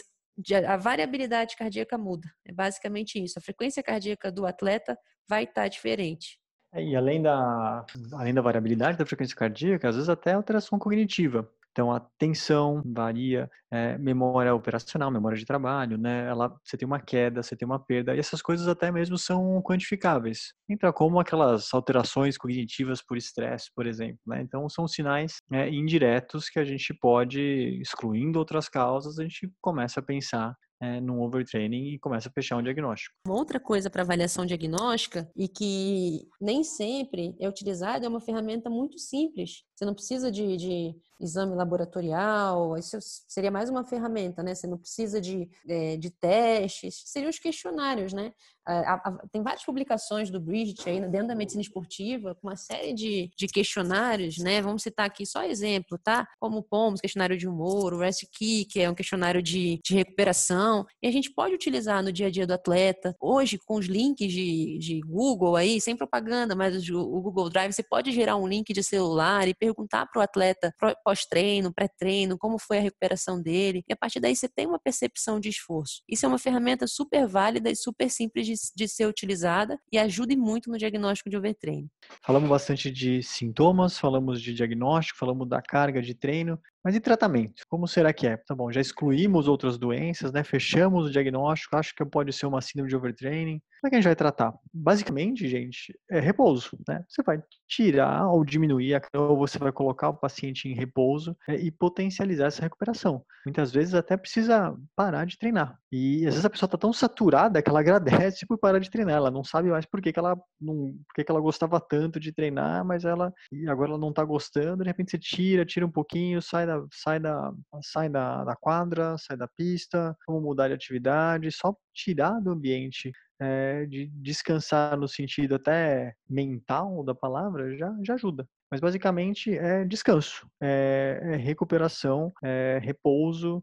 a 0.66 0.76
variabilidade 0.76 1.54
cardíaca 1.54 1.98
muda. 1.98 2.28
É 2.46 2.52
basicamente 2.52 3.22
isso. 3.22 3.38
A 3.38 3.42
frequência 3.42 3.82
cardíaca 3.82 4.32
do 4.32 4.46
atleta 4.46 4.98
vai 5.28 5.44
estar 5.44 5.68
diferente. 5.68 6.40
É, 6.72 6.82
e 6.82 6.96
além 6.96 7.22
da, 7.22 7.84
além 8.14 8.32
da 8.32 8.40
variabilidade 8.40 8.98
da 8.98 9.06
frequência 9.06 9.36
cardíaca, 9.36 9.88
às 9.88 9.96
vezes 9.96 10.08
até 10.08 10.32
alteração 10.32 10.78
cognitiva. 10.78 11.48
Então, 11.74 11.92
a 11.92 11.98
tensão 12.16 12.80
varia, 12.86 13.50
é, 13.68 13.98
memória 13.98 14.54
operacional, 14.54 15.10
memória 15.10 15.36
de 15.36 15.44
trabalho, 15.44 15.98
né? 15.98 16.24
Ela, 16.28 16.56
você 16.62 16.76
tem 16.76 16.86
uma 16.86 17.00
queda, 17.00 17.42
você 17.42 17.56
tem 17.56 17.66
uma 17.66 17.84
perda, 17.84 18.14
e 18.14 18.18
essas 18.20 18.40
coisas 18.40 18.68
até 18.68 18.92
mesmo 18.92 19.18
são 19.18 19.60
quantificáveis. 19.60 20.54
Entra 20.70 20.92
como 20.92 21.18
aquelas 21.18 21.74
alterações 21.74 22.38
cognitivas 22.38 23.02
por 23.02 23.16
estresse, 23.16 23.70
por 23.74 23.88
exemplo, 23.88 24.20
né? 24.24 24.40
Então, 24.40 24.68
são 24.68 24.86
sinais 24.86 25.38
é, 25.52 25.68
indiretos 25.68 26.48
que 26.48 26.60
a 26.60 26.64
gente 26.64 26.94
pode, 26.94 27.40
excluindo 27.82 28.38
outras 28.38 28.68
causas, 28.68 29.18
a 29.18 29.24
gente 29.24 29.50
começa 29.60 29.98
a 29.98 30.02
pensar 30.02 30.54
é, 30.80 31.00
num 31.00 31.20
overtraining 31.22 31.94
e 31.94 31.98
começa 31.98 32.28
a 32.28 32.32
fechar 32.32 32.56
um 32.56 32.62
diagnóstico. 32.62 33.14
Uma 33.26 33.36
outra 33.36 33.58
coisa 33.60 33.88
para 33.88 34.02
avaliação 34.02 34.44
diagnóstica 34.44 35.30
e 35.36 35.48
que 35.48 36.28
nem 36.40 36.62
sempre 36.62 37.34
é 37.38 37.48
utilizada 37.48 38.06
é 38.06 38.08
uma 38.08 38.20
ferramenta 38.20 38.68
muito 38.68 38.98
simples. 38.98 39.64
Você 39.74 39.84
não 39.84 39.94
precisa 39.94 40.30
de, 40.30 40.56
de 40.56 40.94
exame 41.20 41.54
laboratorial, 41.54 42.76
isso 42.76 42.98
seria 43.28 43.50
mais 43.50 43.68
uma 43.70 43.84
ferramenta, 43.84 44.42
né? 44.42 44.54
Você 44.54 44.66
não 44.66 44.78
precisa 44.78 45.20
de, 45.20 45.48
é, 45.68 45.96
de 45.96 46.10
testes, 46.10 47.02
seriam 47.06 47.30
os 47.30 47.38
questionários, 47.38 48.12
né? 48.12 48.32
A, 48.66 48.94
a, 48.94 49.18
tem 49.30 49.42
várias 49.42 49.64
publicações 49.64 50.30
do 50.30 50.40
Bridget 50.40 50.88
aí 50.88 51.00
dentro 51.08 51.28
da 51.28 51.34
medicina 51.34 51.60
esportiva 51.60 52.34
com 52.34 52.48
uma 52.48 52.56
série 52.56 52.94
de, 52.94 53.30
de 53.36 53.46
questionários, 53.46 54.38
né? 54.38 54.62
Vamos 54.62 54.82
citar 54.82 55.06
aqui 55.06 55.26
só 55.26 55.42
exemplo, 55.44 55.98
tá? 55.98 56.26
Como 56.40 56.58
o 56.58 56.62
POMS, 56.62 57.00
questionário 57.00 57.36
de 57.36 57.48
humor, 57.48 57.92
o 57.92 57.98
Rest 57.98 58.24
Key, 58.32 58.64
que 58.64 58.80
é 58.80 58.88
um 58.88 58.94
questionário 58.94 59.42
de, 59.42 59.80
de 59.84 59.94
recuperação, 59.94 60.63
e 61.02 61.08
a 61.08 61.10
gente 61.10 61.32
pode 61.32 61.54
utilizar 61.54 62.02
no 62.02 62.12
dia 62.12 62.26
a 62.26 62.30
dia 62.30 62.46
do 62.46 62.54
atleta. 62.54 63.16
Hoje, 63.20 63.58
com 63.64 63.76
os 63.76 63.86
links 63.86 64.32
de, 64.32 64.78
de 64.78 65.00
Google 65.00 65.56
aí, 65.56 65.80
sem 65.80 65.96
propaganda, 65.96 66.54
mas 66.54 66.88
o 66.88 67.20
Google 67.20 67.50
Drive, 67.50 67.72
você 67.72 67.82
pode 67.82 68.12
gerar 68.12 68.36
um 68.36 68.46
link 68.46 68.72
de 68.72 68.82
celular 68.82 69.48
e 69.48 69.54
perguntar 69.54 70.06
para 70.06 70.20
o 70.20 70.22
atleta 70.22 70.72
pós-treino, 71.04 71.72
pré-treino, 71.72 72.38
como 72.38 72.58
foi 72.58 72.78
a 72.78 72.80
recuperação 72.80 73.40
dele. 73.40 73.82
E 73.88 73.92
a 73.92 73.96
partir 73.96 74.20
daí 74.20 74.34
você 74.34 74.48
tem 74.48 74.66
uma 74.66 74.78
percepção 74.78 75.38
de 75.38 75.48
esforço. 75.48 76.02
Isso 76.08 76.24
é 76.26 76.28
uma 76.28 76.38
ferramenta 76.38 76.86
super 76.86 77.26
válida 77.26 77.70
e 77.70 77.76
super 77.76 78.10
simples 78.10 78.46
de, 78.46 78.54
de 78.74 78.88
ser 78.88 79.06
utilizada 79.06 79.78
e 79.92 79.98
ajuda 79.98 80.34
muito 80.36 80.70
no 80.70 80.78
diagnóstico 80.78 81.28
de 81.28 81.36
overtraining. 81.36 81.88
Falamos 82.22 82.48
bastante 82.48 82.90
de 82.90 83.22
sintomas, 83.22 83.98
falamos 83.98 84.40
de 84.40 84.54
diagnóstico, 84.54 85.18
falamos 85.18 85.48
da 85.48 85.60
carga 85.60 86.00
de 86.00 86.14
treino. 86.14 86.58
Mas 86.84 86.94
e 86.94 87.00
tratamento? 87.00 87.62
Como 87.68 87.88
será 87.88 88.12
que 88.12 88.26
é? 88.26 88.36
Tá 88.36 88.54
bom, 88.54 88.70
já 88.70 88.80
excluímos 88.80 89.48
outras 89.48 89.78
doenças, 89.78 90.32
né? 90.32 90.44
Fechamos 90.44 91.06
o 91.06 91.10
diagnóstico, 91.10 91.76
acho 91.76 91.94
que 91.94 92.04
pode 92.04 92.32
ser 92.32 92.44
uma 92.44 92.60
síndrome 92.60 92.90
de 92.90 92.96
overtraining. 92.96 93.60
Como 93.80 93.88
é 93.88 93.90
que 93.90 93.96
a 93.96 93.98
gente 93.98 94.08
vai 94.08 94.16
tratar? 94.16 94.54
Basicamente, 94.72 95.48
gente, 95.48 95.98
é 96.10 96.20
repouso, 96.20 96.70
né? 96.88 97.04
Você 97.08 97.22
vai 97.22 97.42
tirar 97.68 98.28
ou 98.28 98.44
diminuir, 98.44 99.00
ou 99.14 99.36
você 99.36 99.58
vai 99.58 99.72
colocar 99.72 100.08
o 100.08 100.16
paciente 100.16 100.68
em 100.68 100.74
repouso 100.74 101.36
é, 101.48 101.56
e 101.56 101.70
potencializar 101.70 102.46
essa 102.46 102.62
recuperação. 102.62 103.24
Muitas 103.44 103.72
vezes 103.72 103.94
até 103.94 104.16
precisa 104.16 104.74
parar 104.96 105.26
de 105.26 105.38
treinar. 105.38 105.78
E 105.92 106.26
às 106.26 106.32
vezes 106.32 106.44
a 106.44 106.50
pessoa 106.50 106.66
está 106.66 106.78
tão 106.78 106.92
saturada 106.94 107.60
que 107.60 107.68
ela 107.68 107.80
agradece 108.34 108.46
por 108.46 108.58
parar 108.58 108.78
de 108.78 108.90
treinar. 108.90 109.16
Ela 109.16 109.30
não 109.30 109.44
sabe 109.44 109.68
mais 109.68 109.84
por 109.84 110.00
que, 110.00 110.12
que 110.12 110.18
ela 110.18 110.34
não, 110.58 110.92
por 111.06 111.14
que, 111.14 111.24
que 111.24 111.30
ela 111.30 111.40
gostava 111.40 111.78
tanto 111.78 112.18
de 112.18 112.32
treinar, 112.32 112.84
mas 112.86 113.04
ela 113.04 113.32
e 113.52 113.68
agora 113.68 113.90
ela 113.90 113.98
não 113.98 114.08
está 114.08 114.24
gostando. 114.24 114.82
De 114.82 114.88
repente 114.88 115.10
você 115.10 115.18
tira, 115.18 115.66
tira 115.66 115.84
um 115.84 115.90
pouquinho, 115.90 116.40
sai 116.40 116.66
da, 116.66 116.73
sai 116.92 117.20
da, 117.20 117.52
sai 117.82 118.08
da, 118.08 118.44
da 118.44 118.56
quadra, 118.56 119.16
sai 119.18 119.36
da 119.36 119.48
pista, 119.48 120.16
vamos 120.26 120.42
mudar 120.42 120.68
de 120.68 120.74
atividade, 120.74 121.50
só 121.50 121.74
tirar 121.92 122.40
do 122.40 122.50
ambiente 122.50 123.12
é, 123.40 123.86
de 123.86 124.06
descansar 124.06 124.96
no 124.96 125.08
sentido 125.08 125.54
até 125.54 126.14
mental 126.28 127.02
da 127.04 127.14
palavra 127.14 127.76
já, 127.76 127.94
já 128.02 128.14
ajuda. 128.14 128.48
Mas 128.70 128.80
basicamente 128.80 129.56
é 129.56 129.84
descanso, 129.84 130.48
é, 130.60 131.20
é 131.22 131.36
recuperação, 131.36 132.32
é 132.42 132.80
repouso 132.82 133.62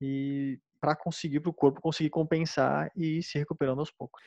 e 0.00 0.58
para 0.80 0.96
conseguir 0.96 1.40
para 1.40 1.50
o 1.50 1.54
corpo 1.54 1.80
conseguir 1.80 2.10
compensar 2.10 2.90
e 2.96 3.18
ir 3.18 3.22
se 3.22 3.38
recuperando 3.38 3.80
aos 3.80 3.90
poucos. 3.90 4.22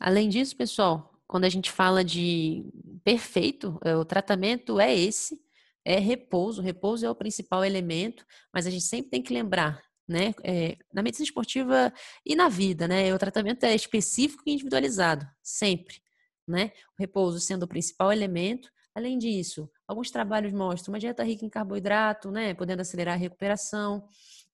Além 0.00 0.28
disso, 0.28 0.56
pessoal, 0.56 1.12
quando 1.26 1.44
a 1.44 1.48
gente 1.48 1.70
fala 1.70 2.04
de 2.04 2.64
perfeito, 3.04 3.78
é, 3.84 3.96
o 3.96 4.04
tratamento 4.04 4.80
é 4.80 4.94
esse, 4.94 5.40
é 5.88 5.98
repouso. 5.98 6.60
Repouso 6.60 7.06
é 7.06 7.10
o 7.10 7.14
principal 7.14 7.64
elemento, 7.64 8.24
mas 8.52 8.66
a 8.66 8.70
gente 8.70 8.84
sempre 8.84 9.10
tem 9.10 9.22
que 9.22 9.32
lembrar 9.32 9.82
né? 10.06 10.34
É, 10.42 10.76
na 10.92 11.02
medicina 11.02 11.24
esportiva 11.24 11.92
e 12.24 12.34
na 12.34 12.48
vida, 12.48 12.88
né? 12.88 13.12
O 13.14 13.18
tratamento 13.18 13.64
é 13.64 13.74
específico 13.74 14.42
e 14.46 14.52
individualizado, 14.52 15.26
sempre, 15.42 15.96
né? 16.46 16.72
O 16.98 17.02
repouso 17.02 17.38
sendo 17.38 17.64
o 17.64 17.68
principal 17.68 18.10
elemento. 18.10 18.70
Além 18.94 19.18
disso, 19.18 19.70
alguns 19.86 20.10
trabalhos 20.10 20.52
mostram 20.52 20.94
uma 20.94 20.98
dieta 20.98 21.22
rica 21.22 21.44
em 21.44 21.50
carboidrato, 21.50 22.30
né? 22.30 22.54
Podendo 22.54 22.80
acelerar 22.80 23.14
a 23.14 23.18
recuperação. 23.18 24.02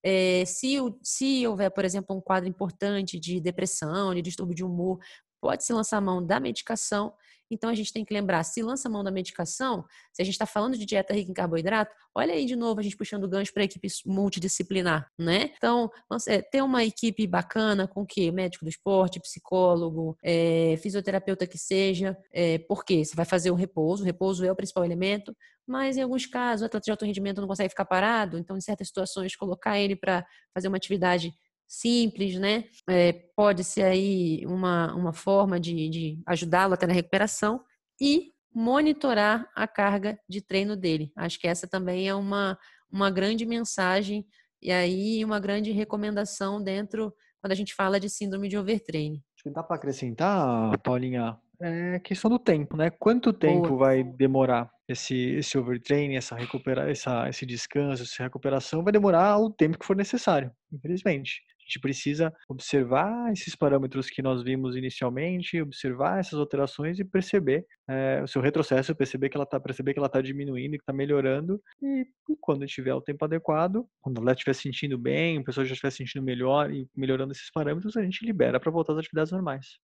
É, 0.02 0.44
se, 0.44 0.76
se 1.02 1.46
houver, 1.46 1.70
por 1.70 1.84
exemplo, 1.84 2.16
um 2.16 2.20
quadro 2.20 2.48
importante 2.48 3.18
de 3.18 3.40
depressão, 3.40 4.12
de 4.12 4.22
distúrbio 4.22 4.56
de 4.56 4.64
humor, 4.64 4.98
pode-se 5.40 5.72
lançar 5.72 5.98
a 5.98 6.00
mão 6.00 6.24
da 6.24 6.40
medicação 6.40 7.14
então 7.50 7.70
a 7.70 7.74
gente 7.74 7.92
tem 7.92 8.04
que 8.04 8.12
lembrar, 8.12 8.42
se 8.44 8.62
lança 8.62 8.88
mão 8.88 9.04
da 9.04 9.10
medicação, 9.10 9.84
se 10.12 10.22
a 10.22 10.24
gente 10.24 10.34
está 10.34 10.46
falando 10.46 10.76
de 10.76 10.86
dieta 10.86 11.14
rica 11.14 11.30
em 11.30 11.34
carboidrato, 11.34 11.94
olha 12.14 12.34
aí 12.34 12.46
de 12.46 12.56
novo 12.56 12.80
a 12.80 12.82
gente 12.82 12.96
puxando 12.96 13.28
gancho 13.28 13.52
para 13.52 13.62
a 13.62 13.64
equipe 13.64 13.88
multidisciplinar, 14.06 15.10
né? 15.18 15.50
Então, 15.56 15.90
é, 16.28 16.40
ter 16.42 16.62
uma 16.62 16.84
equipe 16.84 17.26
bacana 17.26 17.86
com 17.86 18.06
que 18.06 18.30
médico 18.30 18.64
do 18.64 18.68
esporte, 18.68 19.20
psicólogo, 19.20 20.16
é, 20.22 20.76
fisioterapeuta 20.78 21.46
que 21.46 21.58
seja, 21.58 22.16
é, 22.32 22.58
porque 22.58 23.04
você 23.04 23.14
vai 23.14 23.24
fazer 23.24 23.50
o 23.50 23.54
repouso, 23.54 24.02
o 24.02 24.06
repouso 24.06 24.44
é 24.44 24.50
o 24.50 24.56
principal 24.56 24.84
elemento, 24.84 25.36
mas 25.66 25.96
em 25.96 26.02
alguns 26.02 26.26
casos 26.26 26.62
o 26.62 26.66
atleta 26.66 26.84
de 26.84 26.90
alto 26.90 27.04
rendimento 27.04 27.40
não 27.40 27.48
consegue 27.48 27.70
ficar 27.70 27.84
parado, 27.84 28.38
então 28.38 28.56
em 28.56 28.60
certas 28.60 28.88
situações 28.88 29.34
colocar 29.36 29.78
ele 29.78 29.96
para 29.96 30.26
fazer 30.52 30.68
uma 30.68 30.76
atividade 30.76 31.32
simples, 31.80 32.38
né? 32.38 32.64
É, 32.88 33.12
pode 33.36 33.64
ser 33.64 33.82
aí 33.82 34.44
uma, 34.46 34.94
uma 34.94 35.12
forma 35.12 35.58
de, 35.58 35.88
de 35.88 36.22
ajudá-lo 36.26 36.74
até 36.74 36.86
na 36.86 36.92
recuperação 36.92 37.62
e 38.00 38.32
monitorar 38.54 39.48
a 39.54 39.66
carga 39.66 40.18
de 40.28 40.40
treino 40.40 40.76
dele. 40.76 41.12
Acho 41.16 41.38
que 41.38 41.48
essa 41.48 41.66
também 41.66 42.08
é 42.08 42.14
uma, 42.14 42.56
uma 42.90 43.10
grande 43.10 43.44
mensagem 43.44 44.24
e 44.62 44.70
aí 44.70 45.24
uma 45.24 45.40
grande 45.40 45.72
recomendação 45.72 46.62
dentro 46.62 47.12
quando 47.40 47.52
a 47.52 47.56
gente 47.56 47.74
fala 47.74 48.00
de 48.00 48.08
síndrome 48.08 48.48
de 48.48 48.56
overtraining. 48.56 49.22
Acho 49.36 49.42
que 49.42 49.50
dá 49.50 49.62
para 49.62 49.76
acrescentar, 49.76 50.78
Paulinha, 50.78 51.36
é 51.60 51.98
questão 51.98 52.30
do 52.30 52.38
tempo, 52.38 52.76
né? 52.76 52.90
Quanto 52.90 53.32
tempo 53.32 53.68
Boa. 53.68 53.78
vai 53.86 54.04
demorar 54.04 54.70
esse, 54.88 55.14
esse 55.36 55.58
overtraining, 55.58 56.16
essa 56.16 56.34
recupera, 56.34 56.90
essa, 56.90 57.28
esse 57.28 57.44
descanso, 57.44 58.02
essa 58.02 58.22
recuperação? 58.22 58.82
Vai 58.82 58.92
demorar 58.92 59.38
o 59.38 59.50
tempo 59.50 59.78
que 59.78 59.84
for 59.84 59.96
necessário, 59.96 60.50
infelizmente. 60.72 61.42
A 61.64 61.66
gente 61.66 61.80
precisa 61.80 62.32
observar 62.46 63.32
esses 63.32 63.56
parâmetros 63.56 64.10
que 64.10 64.20
nós 64.20 64.42
vimos 64.42 64.76
inicialmente, 64.76 65.60
observar 65.62 66.20
essas 66.20 66.38
alterações 66.38 66.98
e 66.98 67.04
perceber 67.04 67.66
é, 67.88 68.20
o 68.22 68.28
seu 68.28 68.42
retrocesso, 68.42 68.94
perceber 68.94 69.30
que 69.30 69.36
ela 69.36 69.44
está 69.44 69.58
perceber 69.58 69.94
que 69.94 69.98
ela 69.98 70.08
está 70.08 70.20
diminuindo, 70.20 70.72
que 70.72 70.82
está 70.82 70.92
melhorando 70.92 71.58
e, 71.82 72.06
e, 72.28 72.36
quando 72.38 72.66
tiver 72.66 72.92
o 72.92 73.00
tempo 73.00 73.24
adequado, 73.24 73.86
quando 74.02 74.20
ela 74.20 74.32
estiver 74.32 74.52
sentindo 74.52 74.98
bem, 74.98 75.38
a 75.38 75.42
pessoa 75.42 75.64
já 75.64 75.72
estiver 75.72 75.90
sentindo 75.90 76.22
melhor 76.22 76.70
e 76.70 76.86
melhorando 76.94 77.32
esses 77.32 77.50
parâmetros, 77.50 77.96
a 77.96 78.02
gente 78.02 78.26
libera 78.26 78.60
para 78.60 78.70
voltar 78.70 78.92
às 78.92 78.98
atividades 78.98 79.32
normais. 79.32 79.78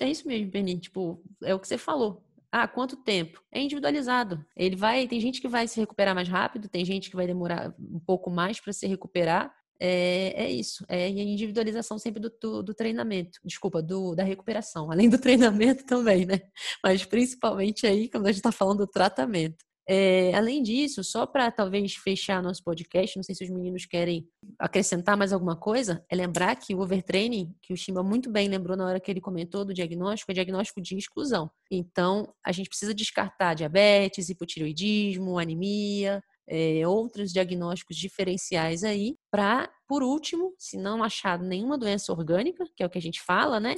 É 0.00 0.08
isso 0.08 0.26
mesmo, 0.26 0.50
Penny. 0.50 0.78
Tipo, 0.78 1.20
é 1.42 1.54
o 1.54 1.58
que 1.58 1.66
você 1.66 1.78
falou. 1.78 2.22
Ah, 2.56 2.68
quanto 2.68 2.96
tempo? 2.96 3.42
É 3.50 3.60
individualizado. 3.60 4.44
Ele 4.56 4.76
vai, 4.76 5.08
tem 5.08 5.18
gente 5.18 5.40
que 5.40 5.48
vai 5.48 5.66
se 5.66 5.80
recuperar 5.80 6.14
mais 6.14 6.28
rápido, 6.28 6.68
tem 6.68 6.84
gente 6.84 7.10
que 7.10 7.16
vai 7.16 7.26
demorar 7.26 7.74
um 7.80 7.98
pouco 7.98 8.30
mais 8.30 8.60
para 8.60 8.72
se 8.72 8.86
recuperar, 8.86 9.52
é, 9.80 10.44
é 10.44 10.50
isso, 10.50 10.84
é 10.88 11.06
a 11.06 11.08
individualização 11.08 11.98
sempre 11.98 12.20
do, 12.20 12.32
do, 12.40 12.62
do, 12.62 12.74
treinamento, 12.74 13.38
desculpa, 13.44 13.82
do, 13.82 14.14
da 14.14 14.22
recuperação, 14.22 14.90
além 14.92 15.08
do 15.08 15.18
treinamento 15.18 15.84
também, 15.84 16.24
né? 16.26 16.40
Mas 16.82 17.04
principalmente 17.04 17.86
aí, 17.86 18.08
quando 18.08 18.26
a 18.26 18.30
gente 18.30 18.38
está 18.38 18.52
falando 18.52 18.78
do 18.78 18.86
tratamento. 18.86 19.64
É, 19.86 20.34
além 20.34 20.62
disso, 20.62 21.04
só 21.04 21.26
para 21.26 21.50
talvez 21.50 21.94
fechar 21.94 22.42
nosso 22.42 22.64
podcast, 22.64 23.16
não 23.16 23.22
sei 23.22 23.34
se 23.34 23.44
os 23.44 23.50
meninos 23.50 23.84
querem 23.84 24.26
acrescentar 24.58 25.14
mais 25.14 25.30
alguma 25.30 25.56
coisa, 25.56 26.02
é 26.08 26.16
lembrar 26.16 26.56
que 26.56 26.74
o 26.74 26.80
overtraining, 26.80 27.54
que 27.60 27.72
o 27.72 27.76
Chimba 27.76 28.02
muito 28.02 28.30
bem 28.30 28.48
lembrou 28.48 28.78
na 28.78 28.86
hora 28.86 28.98
que 28.98 29.10
ele 29.10 29.20
comentou 29.20 29.62
do 29.62 29.74
diagnóstico, 29.74 30.32
é 30.32 30.34
diagnóstico 30.34 30.80
de 30.80 30.96
exclusão. 30.96 31.50
Então, 31.70 32.32
a 32.44 32.50
gente 32.50 32.68
precisa 32.70 32.94
descartar 32.94 33.52
diabetes, 33.52 34.30
hipotireoidismo, 34.30 35.38
anemia, 35.38 36.22
é, 36.46 36.86
outros 36.86 37.32
diagnósticos 37.32 37.96
diferenciais 37.96 38.84
aí, 38.84 39.16
para, 39.30 39.70
por 39.88 40.02
último, 40.02 40.54
se 40.58 40.76
não 40.76 41.02
achado 41.02 41.44
nenhuma 41.44 41.78
doença 41.78 42.12
orgânica, 42.12 42.64
que 42.76 42.82
é 42.82 42.86
o 42.86 42.90
que 42.90 42.98
a 42.98 43.02
gente 43.02 43.20
fala, 43.20 43.58
né, 43.58 43.74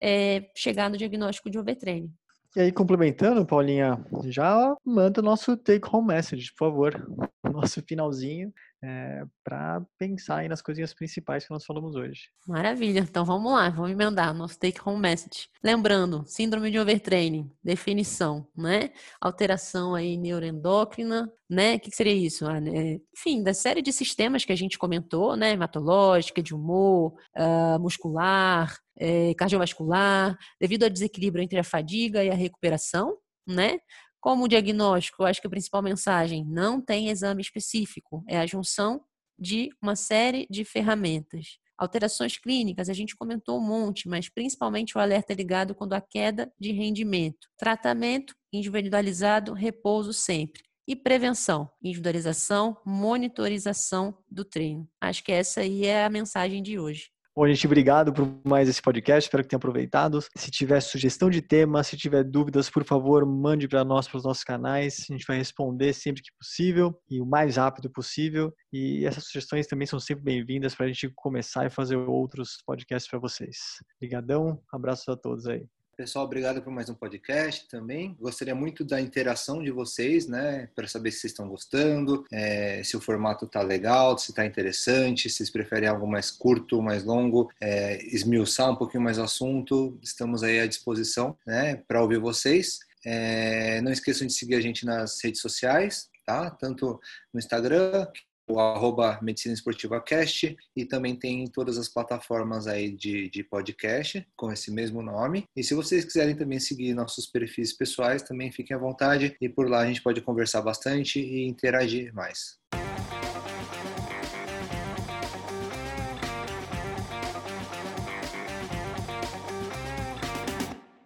é, 0.00 0.50
chegar 0.56 0.90
no 0.90 0.96
diagnóstico 0.96 1.50
de 1.50 1.58
overtraining. 1.58 2.12
E 2.54 2.60
aí, 2.60 2.72
complementando, 2.72 3.46
Paulinha, 3.46 4.04
já 4.24 4.76
manda 4.84 5.20
o 5.20 5.24
nosso 5.24 5.56
take 5.56 5.88
home 5.90 6.08
message, 6.08 6.52
por 6.52 6.68
favor. 6.68 6.92
Nosso 7.50 7.82
finalzinho 7.82 8.52
é, 8.82 8.86
eh, 8.86 9.24
para 9.44 9.82
pensar 9.98 10.38
aí 10.38 10.48
nas 10.48 10.60
coisinhas 10.60 10.92
principais 10.92 11.44
que 11.44 11.50
nós 11.50 11.64
falamos 11.64 11.94
hoje. 11.94 12.28
Maravilha. 12.46 13.00
Então 13.00 13.24
vamos 13.24 13.52
lá, 13.52 13.70
vamos 13.70 13.90
emendar 13.90 14.34
nosso 14.34 14.58
take 14.58 14.80
home 14.84 15.00
message. 15.00 15.48
Lembrando, 15.62 16.24
síndrome 16.26 16.70
de 16.70 16.78
overtraining, 16.78 17.50
definição, 17.62 18.46
né? 18.56 18.90
Alteração 19.20 19.94
aí 19.94 20.16
neuroendócrina, 20.16 21.32
né? 21.48 21.76
O 21.76 21.80
que 21.80 21.94
seria 21.94 22.14
isso? 22.14 22.46
Ah, 22.46 22.60
né? 22.60 22.98
Enfim, 23.16 23.42
da 23.42 23.54
série 23.54 23.82
de 23.82 23.92
sistemas 23.92 24.44
que 24.44 24.52
a 24.52 24.56
gente 24.56 24.78
comentou, 24.78 25.36
né? 25.36 25.52
Hematológica, 25.52 26.42
de 26.42 26.54
humor, 26.54 27.14
uh, 27.36 27.80
muscular, 27.80 28.76
eh, 28.98 29.34
cardiovascular, 29.34 30.36
devido 30.60 30.84
ao 30.84 30.90
desequilíbrio 30.90 31.42
entre 31.42 31.58
a 31.58 31.64
fadiga 31.64 32.22
e 32.24 32.30
a 32.30 32.34
recuperação, 32.34 33.16
né? 33.46 33.78
Como 34.22 34.46
diagnóstico, 34.46 35.24
acho 35.24 35.40
que 35.40 35.48
a 35.48 35.50
principal 35.50 35.82
mensagem 35.82 36.44
não 36.44 36.80
tem 36.80 37.08
exame 37.08 37.42
específico, 37.42 38.22
é 38.28 38.38
a 38.38 38.46
junção 38.46 39.04
de 39.36 39.68
uma 39.82 39.96
série 39.96 40.46
de 40.48 40.64
ferramentas. 40.64 41.58
Alterações 41.76 42.38
clínicas, 42.38 42.88
a 42.88 42.92
gente 42.92 43.16
comentou 43.16 43.58
um 43.58 43.66
monte, 43.66 44.08
mas 44.08 44.28
principalmente 44.28 44.96
o 44.96 45.00
alerta 45.00 45.34
ligado 45.34 45.74
quando 45.74 45.94
há 45.94 46.00
queda 46.00 46.52
de 46.56 46.70
rendimento. 46.70 47.48
Tratamento 47.58 48.32
individualizado, 48.52 49.54
repouso 49.54 50.12
sempre. 50.12 50.62
E 50.86 50.94
prevenção, 50.94 51.68
individualização, 51.82 52.80
monitorização 52.86 54.16
do 54.30 54.44
treino. 54.44 54.88
Acho 55.00 55.24
que 55.24 55.32
essa 55.32 55.62
aí 55.62 55.84
é 55.84 56.04
a 56.04 56.10
mensagem 56.10 56.62
de 56.62 56.78
hoje. 56.78 57.10
Bom, 57.34 57.48
gente, 57.48 57.66
obrigado 57.66 58.12
por 58.12 58.28
mais 58.46 58.68
esse 58.68 58.82
podcast. 58.82 59.26
Espero 59.26 59.42
que 59.42 59.48
tenham 59.48 59.56
aproveitado. 59.56 60.20
Se 60.36 60.50
tiver 60.50 60.80
sugestão 60.80 61.30
de 61.30 61.40
tema, 61.40 61.82
se 61.82 61.96
tiver 61.96 62.22
dúvidas, 62.24 62.68
por 62.68 62.84
favor, 62.84 63.24
mande 63.24 63.66
para 63.66 63.82
nós, 63.82 64.06
para 64.06 64.18
os 64.18 64.24
nossos 64.24 64.44
canais. 64.44 65.06
A 65.08 65.14
gente 65.14 65.24
vai 65.26 65.38
responder 65.38 65.94
sempre 65.94 66.20
que 66.20 66.28
possível 66.38 66.94
e 67.08 67.22
o 67.22 67.24
mais 67.24 67.56
rápido 67.56 67.90
possível. 67.90 68.52
E 68.70 69.06
essas 69.06 69.24
sugestões 69.24 69.66
também 69.66 69.86
são 69.86 69.98
sempre 69.98 70.24
bem-vindas 70.24 70.74
para 70.74 70.84
a 70.84 70.88
gente 70.88 71.10
começar 71.14 71.64
e 71.64 71.70
fazer 71.70 71.96
outros 71.96 72.58
podcasts 72.66 73.10
para 73.10 73.18
vocês. 73.18 73.56
Obrigadão, 73.96 74.60
abraço 74.70 75.10
a 75.10 75.16
todos 75.16 75.46
aí. 75.46 75.66
Pessoal, 76.02 76.24
obrigado 76.24 76.60
por 76.60 76.72
mais 76.72 76.90
um 76.90 76.94
podcast 76.94 77.68
também. 77.68 78.16
Gostaria 78.18 78.56
muito 78.56 78.84
da 78.84 79.00
interação 79.00 79.62
de 79.62 79.70
vocês, 79.70 80.26
né? 80.26 80.68
Para 80.74 80.88
saber 80.88 81.12
se 81.12 81.20
vocês 81.20 81.32
estão 81.32 81.48
gostando, 81.48 82.24
é, 82.32 82.82
se 82.82 82.96
o 82.96 83.00
formato 83.00 83.46
tá 83.46 83.62
legal, 83.62 84.18
se 84.18 84.34
tá 84.34 84.44
interessante, 84.44 85.30
se 85.30 85.36
vocês 85.36 85.48
preferem 85.48 85.88
algo 85.88 86.04
mais 86.04 86.28
curto, 86.28 86.82
mais 86.82 87.04
longo, 87.04 87.52
é, 87.60 88.04
esmiuçar 88.04 88.68
um 88.72 88.74
pouquinho 88.74 89.04
mais 89.04 89.16
o 89.16 89.22
assunto. 89.22 89.96
Estamos 90.02 90.42
aí 90.42 90.58
à 90.58 90.66
disposição, 90.66 91.38
né? 91.46 91.76
Para 91.86 92.02
ouvir 92.02 92.18
vocês. 92.18 92.80
É, 93.06 93.80
não 93.80 93.92
esqueçam 93.92 94.26
de 94.26 94.32
seguir 94.32 94.56
a 94.56 94.60
gente 94.60 94.84
nas 94.84 95.22
redes 95.22 95.40
sociais, 95.40 96.10
tá? 96.26 96.50
Tanto 96.50 96.98
no 97.32 97.38
Instagram, 97.38 98.08
o 98.48 98.58
arroba 98.58 99.18
Medicina 99.22 99.54
Esportiva 99.54 100.00
Cast 100.00 100.56
e 100.76 100.84
também 100.84 101.16
tem 101.16 101.46
todas 101.46 101.78
as 101.78 101.88
plataformas 101.88 102.66
aí 102.66 102.90
de, 102.90 103.28
de 103.30 103.42
podcast 103.44 104.26
com 104.36 104.52
esse 104.52 104.70
mesmo 104.70 105.02
nome. 105.02 105.44
E 105.56 105.62
se 105.62 105.74
vocês 105.74 106.04
quiserem 106.04 106.36
também 106.36 106.60
seguir 106.60 106.94
nossos 106.94 107.26
perfis 107.26 107.72
pessoais, 107.72 108.22
também 108.22 108.52
fiquem 108.52 108.76
à 108.76 108.80
vontade 108.80 109.36
e 109.40 109.48
por 109.48 109.68
lá 109.68 109.80
a 109.80 109.86
gente 109.86 110.02
pode 110.02 110.20
conversar 110.20 110.62
bastante 110.62 111.20
e 111.20 111.46
interagir 111.46 112.12
mais. 112.14 112.60